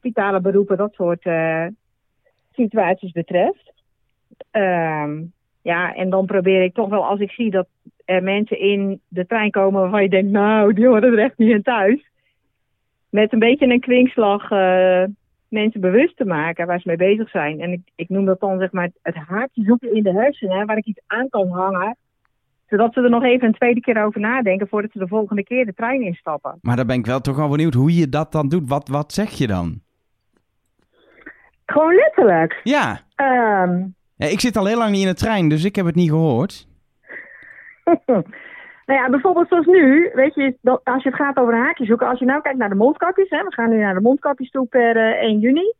[0.00, 1.66] vitale beroepen, dat soort eh,
[2.52, 3.72] situaties betreft.
[4.50, 5.22] Ehm,
[5.62, 7.66] ja, en dan probeer ik toch wel, als ik zie dat
[8.04, 11.50] er mensen in de trein komen waarvan je denkt, nou, die horen er echt niet
[11.50, 12.09] in thuis.
[13.10, 15.04] Met een beetje een kwinkslag eh,
[15.48, 17.60] mensen bewust te maken waar ze mee bezig zijn.
[17.60, 20.76] En ik, ik noem dat dan zeg maar het haakje zoeken in de hersenen, waar
[20.76, 21.96] ik iets aan kan hangen.
[22.68, 25.66] Zodat ze er nog even een tweede keer over nadenken voordat ze de volgende keer
[25.66, 26.58] de trein instappen.
[26.62, 28.68] Maar dan ben ik wel toch wel benieuwd hoe je dat dan doet.
[28.68, 29.80] Wat, wat zeg je dan?
[31.66, 32.60] Gewoon letterlijk.
[32.62, 33.00] Ja.
[33.14, 33.86] Ehm,
[34.16, 34.26] ja.
[34.26, 36.68] Ik zit al heel lang niet in de trein, dus ik heb het niet gehoord.
[38.90, 41.84] nou ja, bijvoorbeeld zoals nu, weet je, dat, als je het gaat over een haakje
[41.84, 44.50] zoeken, als je nou kijkt naar de mondkapjes, hè, we gaan nu naar de mondkapjes
[44.50, 45.72] toe per eh, 1 juni.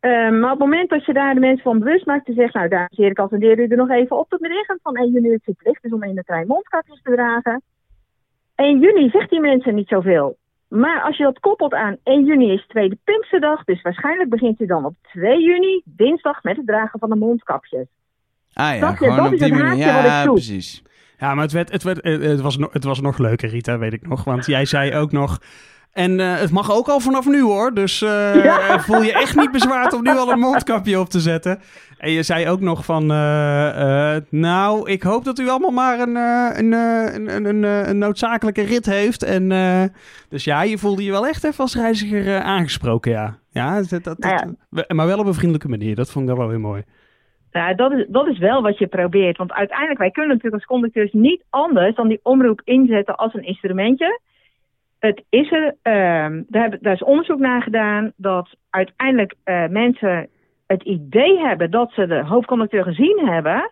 [0.00, 2.60] Ehm, maar op het moment dat je daar de mensen van bewust maakt, te zeggen,
[2.60, 5.10] nou, dames en heren, ik attendeer u er nog even op tot middag van 1
[5.10, 7.62] juni is het verplicht is om in de trein mondkapjes te dragen.
[8.54, 10.36] 1 juni zegt die mensen niet zoveel.
[10.68, 14.66] Maar als je dat koppelt aan 1 juni is tweede Pinksterdag, dus waarschijnlijk begint u
[14.66, 17.86] dan op 2 juni, dinsdag, met het dragen van de mondkapjes.
[18.52, 19.86] Ah ja, gewoon Dat op is die het manier.
[19.86, 20.82] Ja, precies.
[21.20, 23.92] Ja, maar het, werd, het, werd, eh, het, was, het was nog leuker, Rita, weet
[23.92, 24.24] ik nog.
[24.24, 25.38] Want jij zei ook nog...
[25.92, 27.74] En eh, het mag ook al vanaf nu hoor.
[27.74, 28.80] Dus eh, Ja.
[28.80, 31.60] voel je echt niet bezwaard om nu al een mondkapje op te zetten.
[31.98, 33.06] En je zei ook nog van...
[34.30, 36.72] nou, ik hoop dat u allemaal maar een, een,
[37.36, 39.22] een, een, een, noodzakelijke rit heeft.
[39.22, 39.48] En,
[40.28, 43.38] dus ja, je voelde je wel echt even als reiziger aangesproken, ja.
[43.50, 44.20] Ja, dat, dat, dat-
[44.70, 45.94] Nou maar wel op een vriendelijke manier.
[45.94, 46.82] Dat vond ik dan wel weer mooi.
[47.52, 49.36] Nou, dat is, dat is wel wat je probeert.
[49.36, 53.44] Want uiteindelijk, wij kunnen natuurlijk als conducteurs niet anders dan die omroep inzetten als een
[53.44, 54.20] instrumentje.
[54.98, 60.28] Het is er, ehm, daar, daar is onderzoek naar gedaan dat uiteindelijk eh, mensen
[60.66, 63.70] het idee hebben dat ze de hoofdconducteur gezien hebben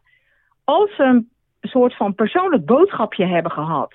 [0.64, 1.28] als ze een
[1.60, 3.94] soort van persoonlijk boodschapje hebben gehad.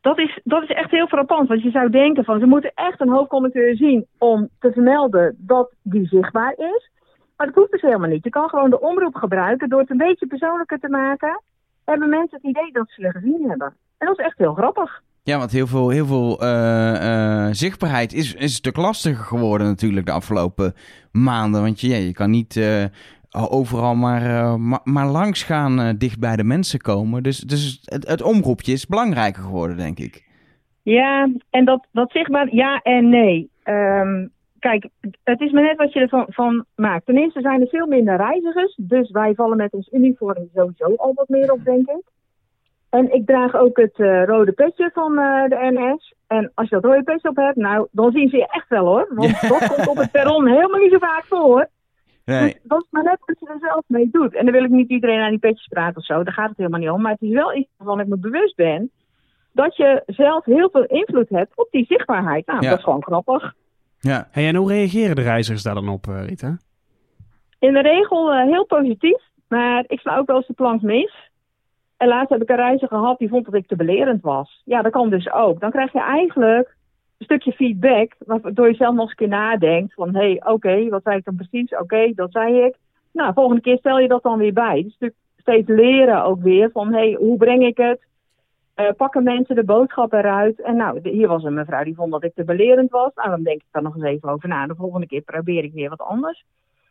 [0.00, 3.00] Dat is, dat is echt heel frappant, want je zou denken van ze moeten echt
[3.00, 6.90] een hoofdconducteur zien om te vermelden dat die zichtbaar is.
[7.40, 8.24] Maar dat hoeft dus helemaal niet.
[8.24, 11.42] Je kan gewoon de omroep gebruiken door het een beetje persoonlijker te maken.
[11.84, 13.76] Hebben mensen het idee dat ze je gezien hebben.
[13.98, 15.02] En dat is echt heel grappig.
[15.22, 19.66] Ja, want heel veel, heel veel eh, eh, zichtbaarheid is, is een stuk lastiger geworden
[19.66, 20.74] natuurlijk de afgelopen
[21.12, 21.62] maanden.
[21.62, 22.84] Want je, ja, je kan niet eh,
[23.30, 27.22] overal maar, eh, ma- maar langs gaan, dicht bij de mensen komen.
[27.22, 30.28] Dus, dus het, het omroepje is belangrijker geworden, denk ik.
[30.82, 33.50] Ja, en dat, dat zichtbaar ja en nee.
[33.62, 34.26] Ehm,
[34.60, 34.88] kijk,
[35.24, 37.06] het is maar net wat je ervan van maakt.
[37.06, 38.74] Ten eerste zijn er veel minder reizigers.
[38.76, 42.02] Dus wij vallen met ons uniform sowieso al wat meer op, denk ik.
[42.90, 46.14] En ik draag ook het eh, rode petje van eh, de NS.
[46.26, 48.86] En als je dat rode petje op hebt, nou, dan zien ze je echt wel
[48.86, 49.06] hoor.
[49.14, 51.68] Want dat komt op het perron helemaal niet zo vaak voor.
[52.24, 52.42] Nee.
[52.52, 54.34] Dus dat is maar net wat je er zelf mee doet.
[54.34, 56.22] En dan wil ik niet iedereen aan die petjes praten of zo.
[56.22, 57.00] Daar gaat het helemaal niet om.
[57.02, 58.90] Maar het is wel iets waarvan ik me bewust ben.
[59.52, 62.46] Dat je zelf heel veel invloed hebt op die zichtbaarheid.
[62.46, 62.68] Nou, Ja.
[62.68, 63.54] dat is gewoon grappig.
[64.00, 64.28] Ja.
[64.30, 66.56] Hey, en hoe reageren de reizigers daar dan op, eh, Rita?
[67.58, 69.22] In de regel eh, heel positief.
[69.48, 71.30] Maar ik sla ook wel eens de plank mis.
[71.96, 74.62] En laatst heb ik een reiziger gehad die vond dat ik te belerend was.
[74.64, 75.60] Ja, dat kan dus ook.
[75.60, 76.76] Dan krijg je eigenlijk
[77.18, 78.14] een stukje feedback.
[78.18, 79.94] Waardoor je zelf nog eens een keer nadenkt.
[79.94, 81.78] Van, hé, hey, oké, wat zei ik dan precies?
[81.78, 82.76] Oké, dat zei ik.
[83.12, 84.74] Nou, volgende keer stel je dat dan weer bij.
[84.74, 86.70] Dus natuurlijk steeds leren ook weer.
[86.72, 88.00] Van, hé, hey, hoe breng ik het?
[88.80, 90.62] Eh, pakken mensen de boodschap eruit?
[90.62, 93.10] En nou, hier was een mevrouw die vond dat ik te belerend was.
[93.14, 94.66] Nou, dan denk ik daar nog eens even over na.
[94.66, 96.44] De volgende keer probeer ik weer wat anders.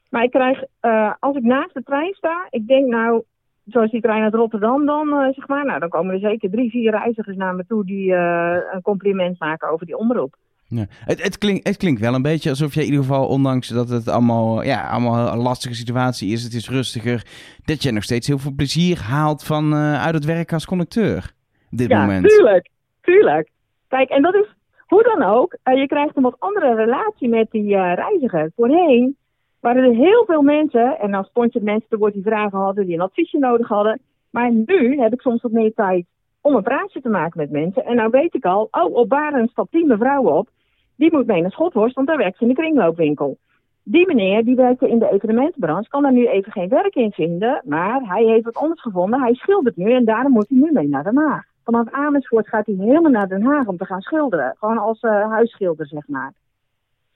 [0.09, 3.23] Maar ik krijg, eh, als ik naast de trein sta, ik denk nou,
[3.65, 5.65] zoals die trein uit Rotterdam dan, eh, zeg maar.
[5.65, 9.69] Nou, dan komen er zeker drie, vier reizigers naar me toe die een compliment maken
[9.69, 10.35] over die omroep.
[10.67, 10.85] Ja.
[10.89, 13.89] Het, het, klinkt, het klinkt wel een beetje alsof je in ieder geval, ondanks dat
[13.89, 17.25] het allemaal, ja, allemaal een lastige situatie is, het is rustiger,
[17.65, 21.37] dat je nog steeds heel veel plezier haalt van, uit het werk als conducteur.
[21.70, 22.28] Dit ja, moment.
[22.30, 22.70] tuurlijk.
[23.01, 23.49] Tuurlijk.
[23.88, 24.55] Kijk, en dat is
[24.88, 25.57] hoe dan ook.
[25.63, 28.51] eh, je krijgt een wat andere relatie met die eh, reiziger.
[28.55, 29.17] Voorheen
[29.59, 32.86] waren er heel veel mensen, en dan stond je mensen te woord die vragen hadden,
[32.86, 33.99] die een adviesje nodig hadden.
[34.30, 36.05] Maar nu heb ik soms wat meer tijd
[36.41, 37.86] om een praatje te maken met mensen.
[37.86, 40.49] En nou weet ik al, oh, op Baren stapt die mevrouw op.
[40.95, 43.38] Die moet mee naar Schothorst, want daar werkt ze in de kringloopwinkel.
[43.84, 47.61] Die meneer, die werkte in de evenementenbranche, kan daar nu even geen werk in vinden.
[47.65, 49.22] Maar hij heeft wat anders gevonden.
[49.22, 51.49] Hij schildert nu en daarom moet hij nu mee naar Den Haag.
[51.70, 54.55] Vanaf Amersfoort gaat hij helemaal naar Den Haag om te gaan schilderen.
[54.59, 56.34] Gewoon als eh, huisschilder, zeg maar.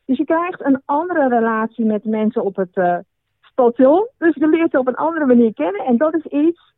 [0.05, 2.97] Dus je krijgt een andere relatie met mensen op het eh,
[3.41, 4.07] station.
[4.17, 5.85] Dus je leert ze op een andere manier kennen.
[5.85, 6.73] En dat is iets...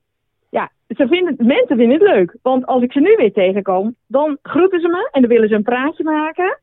[0.49, 2.37] Ja, ze vinden, mensen vinden het leuk.
[2.41, 5.55] Want als ik ze nu weer tegenkom, dan groeten ze me en dan willen ze
[5.55, 6.59] een praatje maken.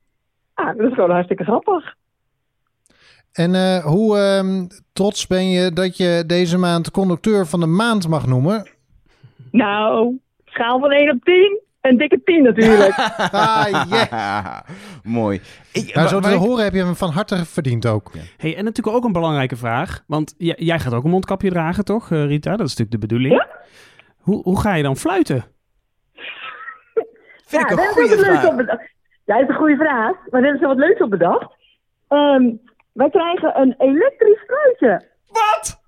[0.55, 1.95] Ah, dat is gewoon hartstikke grappig.
[3.33, 8.09] En eh, hoe ehm, trots ben je dat je deze maand conducteur van de maand
[8.09, 8.67] mag noemen?
[9.51, 10.19] Nou,
[10.53, 11.61] schaal van 1 op 10.
[11.81, 12.95] Een dikke 10 natuurlijk.
[13.33, 14.61] Ah, yeah.
[15.03, 15.41] Mooi.
[15.73, 18.11] Ik, Nou, zo te ik- horen heb je hem van harte verdiend ook.
[18.37, 20.03] Hey, en natuurlijk ook een belangrijke vraag.
[20.07, 22.51] Want jij gaat ook een mondkapje dragen, toch, eh, Rita?
[22.57, 23.33] Dat is natuurlijk de bedoeling.
[23.35, 23.49] Ja.
[24.19, 25.45] Hoe, hoe ga je dan fluiten?
[27.47, 28.47] Vind ik een goede vraag.
[28.49, 28.91] op bedacht.
[29.25, 30.13] Ja, dat is een goede vraag.
[30.15, 31.55] Maar daar hebben ze wat leuks op bedacht.
[32.09, 32.51] Ehm,
[32.93, 35.07] wij krijgen een elektrisch fluitje.
[35.29, 35.81] Wat?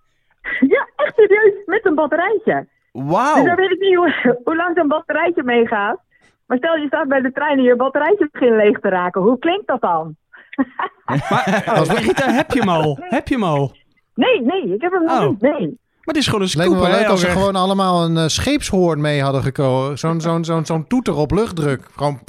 [0.74, 1.54] Ja, echt serieus.
[1.66, 2.68] Met een batterijtje.
[2.94, 3.44] Dus Wauw.
[3.44, 5.98] dan weet ik niet hoe, hoe lang zo'n batterijtje meegaat.
[6.46, 9.20] Maar stel je staat bij de trein en je batterijtje begint leeg te raken.
[9.22, 10.16] Hoe klinkt dat dan?
[11.04, 12.98] Maar, Rita, heb je hem al?
[13.00, 13.72] Heb je hem al?
[14.14, 15.28] Nee, nee, ik heb hem nog Oh.
[15.28, 15.40] niet.
[15.40, 15.60] Nee.
[15.60, 17.56] Maar het is gewoon een Het leek me scoop, wel hè, leuk als ze gewoon
[17.56, 19.98] allemaal een eh, scheepshoorn mee hadden gekozen.
[19.98, 21.80] Zo'n zo'n zo'n zo'n toeter op luchtdruk.
[21.96, 22.20] Gewoon...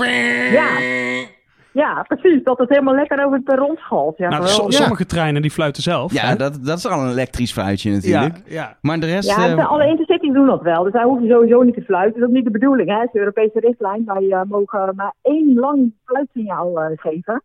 [0.51, 0.67] Ja.
[1.75, 2.43] Ja, precies.
[2.43, 4.17] Dat het helemaal lekker over het perron schalt.
[4.17, 6.13] Ja, Nou, so- sommige treinen die fluiten zelf.
[6.13, 6.35] Ja, hè?
[6.35, 8.35] dat, dat is al een elektrisch fluitje natuurlijk.
[8.45, 8.77] ja, ja.
[8.81, 9.29] Maar de rest...
[9.29, 10.83] Ja, eh, alle intercities doen dat wel.
[10.83, 12.19] Dus daar hoef je sowieso niet te fluiten.
[12.19, 12.89] Dat is niet de bedoeling.
[12.89, 12.95] Hè?
[12.95, 14.05] Het is de Europese richtlijn.
[14.05, 17.43] Wij eh, mogen maar één lang fluitsignaal eh, geven.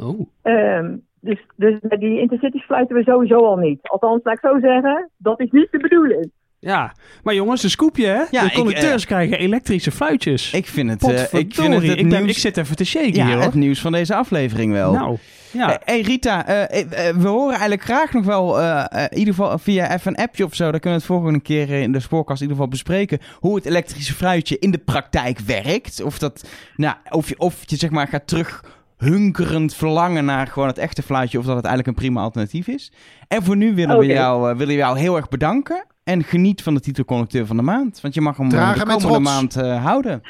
[0.00, 0.20] Oh.
[0.42, 3.78] Ehm, dus, dus met die intercities fluiten we sowieso al niet.
[3.82, 6.30] Althans, laat ik zo zeggen, dat is niet de bedoeling.
[6.64, 8.22] Ja, maar jongens, een scoopje, hè?
[8.30, 10.52] Ja, de ik, conducteurs krijgen elektrische fluitjes.
[10.52, 11.10] ik vind het, eh,
[11.40, 12.36] ik vind het, het ik, ben, nieuws...
[12.36, 13.44] ik zit even te shaken ja, hier, hoor.
[13.44, 14.92] het nieuws van deze aflevering wel.
[14.92, 15.18] Nou,
[15.54, 15.68] ja.
[15.68, 19.18] Hé hey Rita, eh, eh, eh, we horen eigenlijk graag nog wel, eh, eh, in
[19.18, 21.92] ieder geval via even een appje of zo, dan kunnen we het volgende keer in
[21.92, 26.02] de spoorkast in ieder geval bespreken, hoe het elektrische fruitje in de praktijk werkt.
[26.02, 28.64] Of, dat, nou, of, je, of je zeg maar gaat terug
[28.96, 32.92] hunkerend verlangen naar gewoon het echte fluitje, of dat het eigenlijk een prima alternatief is.
[33.28, 36.62] En voor nu willen, we, jou, eh, willen we jou heel erg bedanken en geniet
[36.62, 39.18] van de titel conducteur van de maand, want je mag hem eh, Dragen de komende
[39.18, 40.22] maand eh, houden.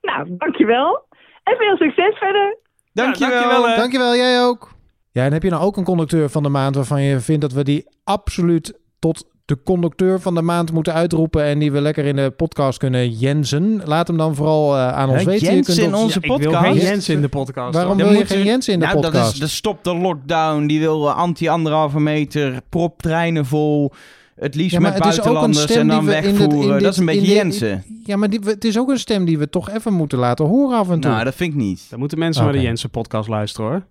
[0.00, 1.06] Nou, dankjewel.
[1.42, 2.56] En veel succes verder.
[2.92, 3.40] Dankjewel.
[3.40, 3.76] dankjewel, hè.
[3.76, 4.72] Dankjewel, jij ook.
[5.10, 7.52] Ja, en heb je nou ook een conducteur van de maand waarvan je vindt dat
[7.52, 12.04] we die absoluut tot de conducteur van de maand moeten uitroepen en die we lekker
[12.04, 13.80] in de podcast kunnen jensen?
[13.84, 15.48] Laat hem dan vooral eh, aan ons weten.
[15.48, 16.64] Je Jensen kunt in ons- onze ik wil podcast?
[16.64, 17.74] geen Jens in de podcast.
[17.74, 17.98] Waarom.
[17.98, 19.24] Dan wil je geen Jensen in de nou, podcast?
[19.24, 20.66] dat is de stop de lockdown.
[20.66, 23.92] Die wil eh, anti-anderhalve meter, prop treinen vol.
[24.40, 26.16] Het liefst Ja, maar met het is ook een buitenlanders stem en dan die we
[26.16, 26.66] in dit- wegvoeren.
[26.68, 27.84] in dit- dat is een beetje Jensen.
[28.04, 30.78] Ja, maar die, het is ook een stem die we toch even moeten laten horen
[30.78, 31.10] af en toe.
[31.10, 31.86] Nou, dat vind ik niet.
[31.90, 32.60] Dan moeten mensen naar Oké.
[32.60, 33.86] de Jensen podcast luisteren, hoor.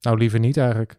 [0.00, 0.96] Nou, liever niet eigenlijk.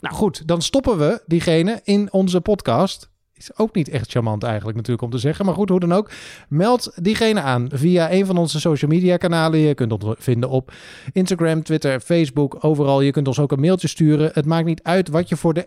[0.00, 3.12] Nou goed, dan stoppen we diegene in onze podcast.
[3.36, 5.44] Is ook niet echt charmant eigenlijk natuurlijk om te zeggen.
[5.44, 6.10] Maar goed, hoe dan ook.
[6.48, 9.58] Meld diegene aan via een van onze social media kanalen.
[9.58, 10.72] Je kunt ons vinden op
[11.12, 13.00] Instagram, Twitter, Facebook, overal.
[13.00, 14.30] Je kunt ons ook een mailtje sturen.
[14.32, 15.64] Het maakt niet uit wat je voor de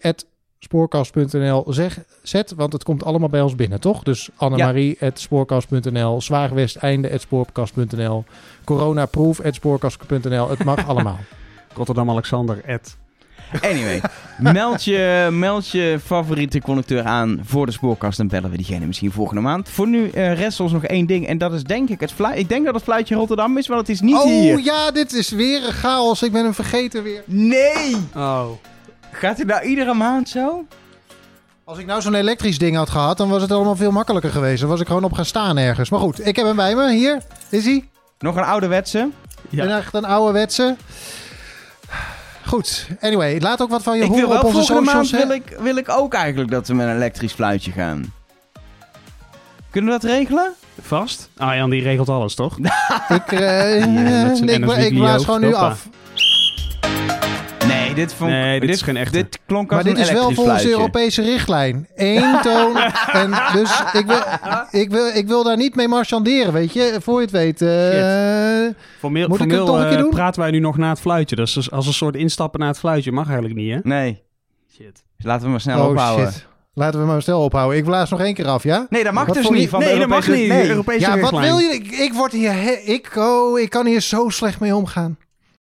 [0.59, 4.03] spoorkast.nl zeg, zet, want het komt allemaal bij ons binnen, toch?
[4.03, 8.23] Dus Annemarie@spoorkast.nl, Zwaagwesteinde@spoorkast.nl,
[8.63, 10.49] coronaproof@spoorkast.nl.
[10.49, 11.19] Het mag allemaal.
[11.73, 12.79] Rotterdam Alexander.
[13.61, 14.01] Anyway,
[14.37, 18.17] meld je, meld je favoriete conducteur aan voor de spoorkast.
[18.17, 19.69] Dan bellen we diegene misschien volgende maand.
[19.69, 21.27] Voor nu eh, rest ons nog één ding.
[21.27, 22.41] En dat is denk ik het fluitje.
[22.41, 24.59] Ik denk dat het fluitje Rotterdam is, maar het is niet oh hier.
[24.59, 26.23] ja, dit is weer een chaos.
[26.23, 27.23] Ik ben hem vergeten weer.
[27.25, 27.95] Nee!
[28.15, 28.49] Oh.
[29.19, 30.65] Gaat het nou iedere maand zo?
[31.63, 34.59] Als ik nou zo'n elektrisch ding had gehad, dan was het allemaal veel makkelijker geweest.
[34.59, 35.89] Dan was ik gewoon op gaan staan ergens.
[35.89, 36.91] Maar goed, ik heb hem bij me.
[36.91, 37.89] Hier, is hij.
[38.19, 39.09] Nog een ouderwetse?
[39.49, 39.63] Ja.
[39.63, 40.75] En echt een ouderwetse.
[42.45, 45.07] Goed, anyway, laat ook wat van je Ik wil horen wel op onze volgende maand
[45.07, 45.23] socials.
[45.23, 45.29] hè?
[45.29, 48.13] wil ik, wil ik ook eigenlijk dat we met een elektrisch fluitje gaan.
[49.69, 50.53] Kunnen we dat regelen?
[50.81, 51.29] Vast?
[51.37, 52.57] Arjan, die regelt alles, toch?
[53.09, 55.87] Ik, eh, Ja, zijn ik, ik blaas gewoon nu af.
[57.97, 59.11] Nee, dit vond Nee, dit is geen echte.
[59.11, 60.69] Dit klonk als Maar dit een is wel volgens de.
[60.69, 61.87] Europese richtlijn.
[61.95, 62.77] Eén toon.
[63.21, 64.19] en dus ik wil,
[64.81, 66.97] ik, wil, ik wil daar niet mee marchanderen, weet je.
[67.01, 67.61] Voor je het weet.
[67.61, 67.67] eh,
[68.99, 70.09] Formeel, Moet ik het formeel toch een keer eh, doen?
[70.09, 71.35] praten wij nu nog na het fluitje.
[71.35, 73.79] Dus als- als een soort instappen na het fluitje mag eigenlijk niet, hè?
[73.83, 74.21] Nee,
[74.75, 75.03] Shit.
[75.17, 76.31] dus laten we maar snel oh ophouden.
[76.31, 76.45] shit.
[76.73, 77.77] Laten we maar snel ophouden.
[77.77, 78.85] Ik blaas nog één keer af, ja?
[78.89, 80.47] Nee, dat mag Wat dus niet van de nee, dat mag niet.
[80.47, 80.69] Nee.
[80.69, 81.67] Europese Ja, wat wil je?
[81.73, 82.51] Ik, ik word hier...
[82.53, 85.17] he- Ik, oh, ik kan hier zo slecht mee omgaan.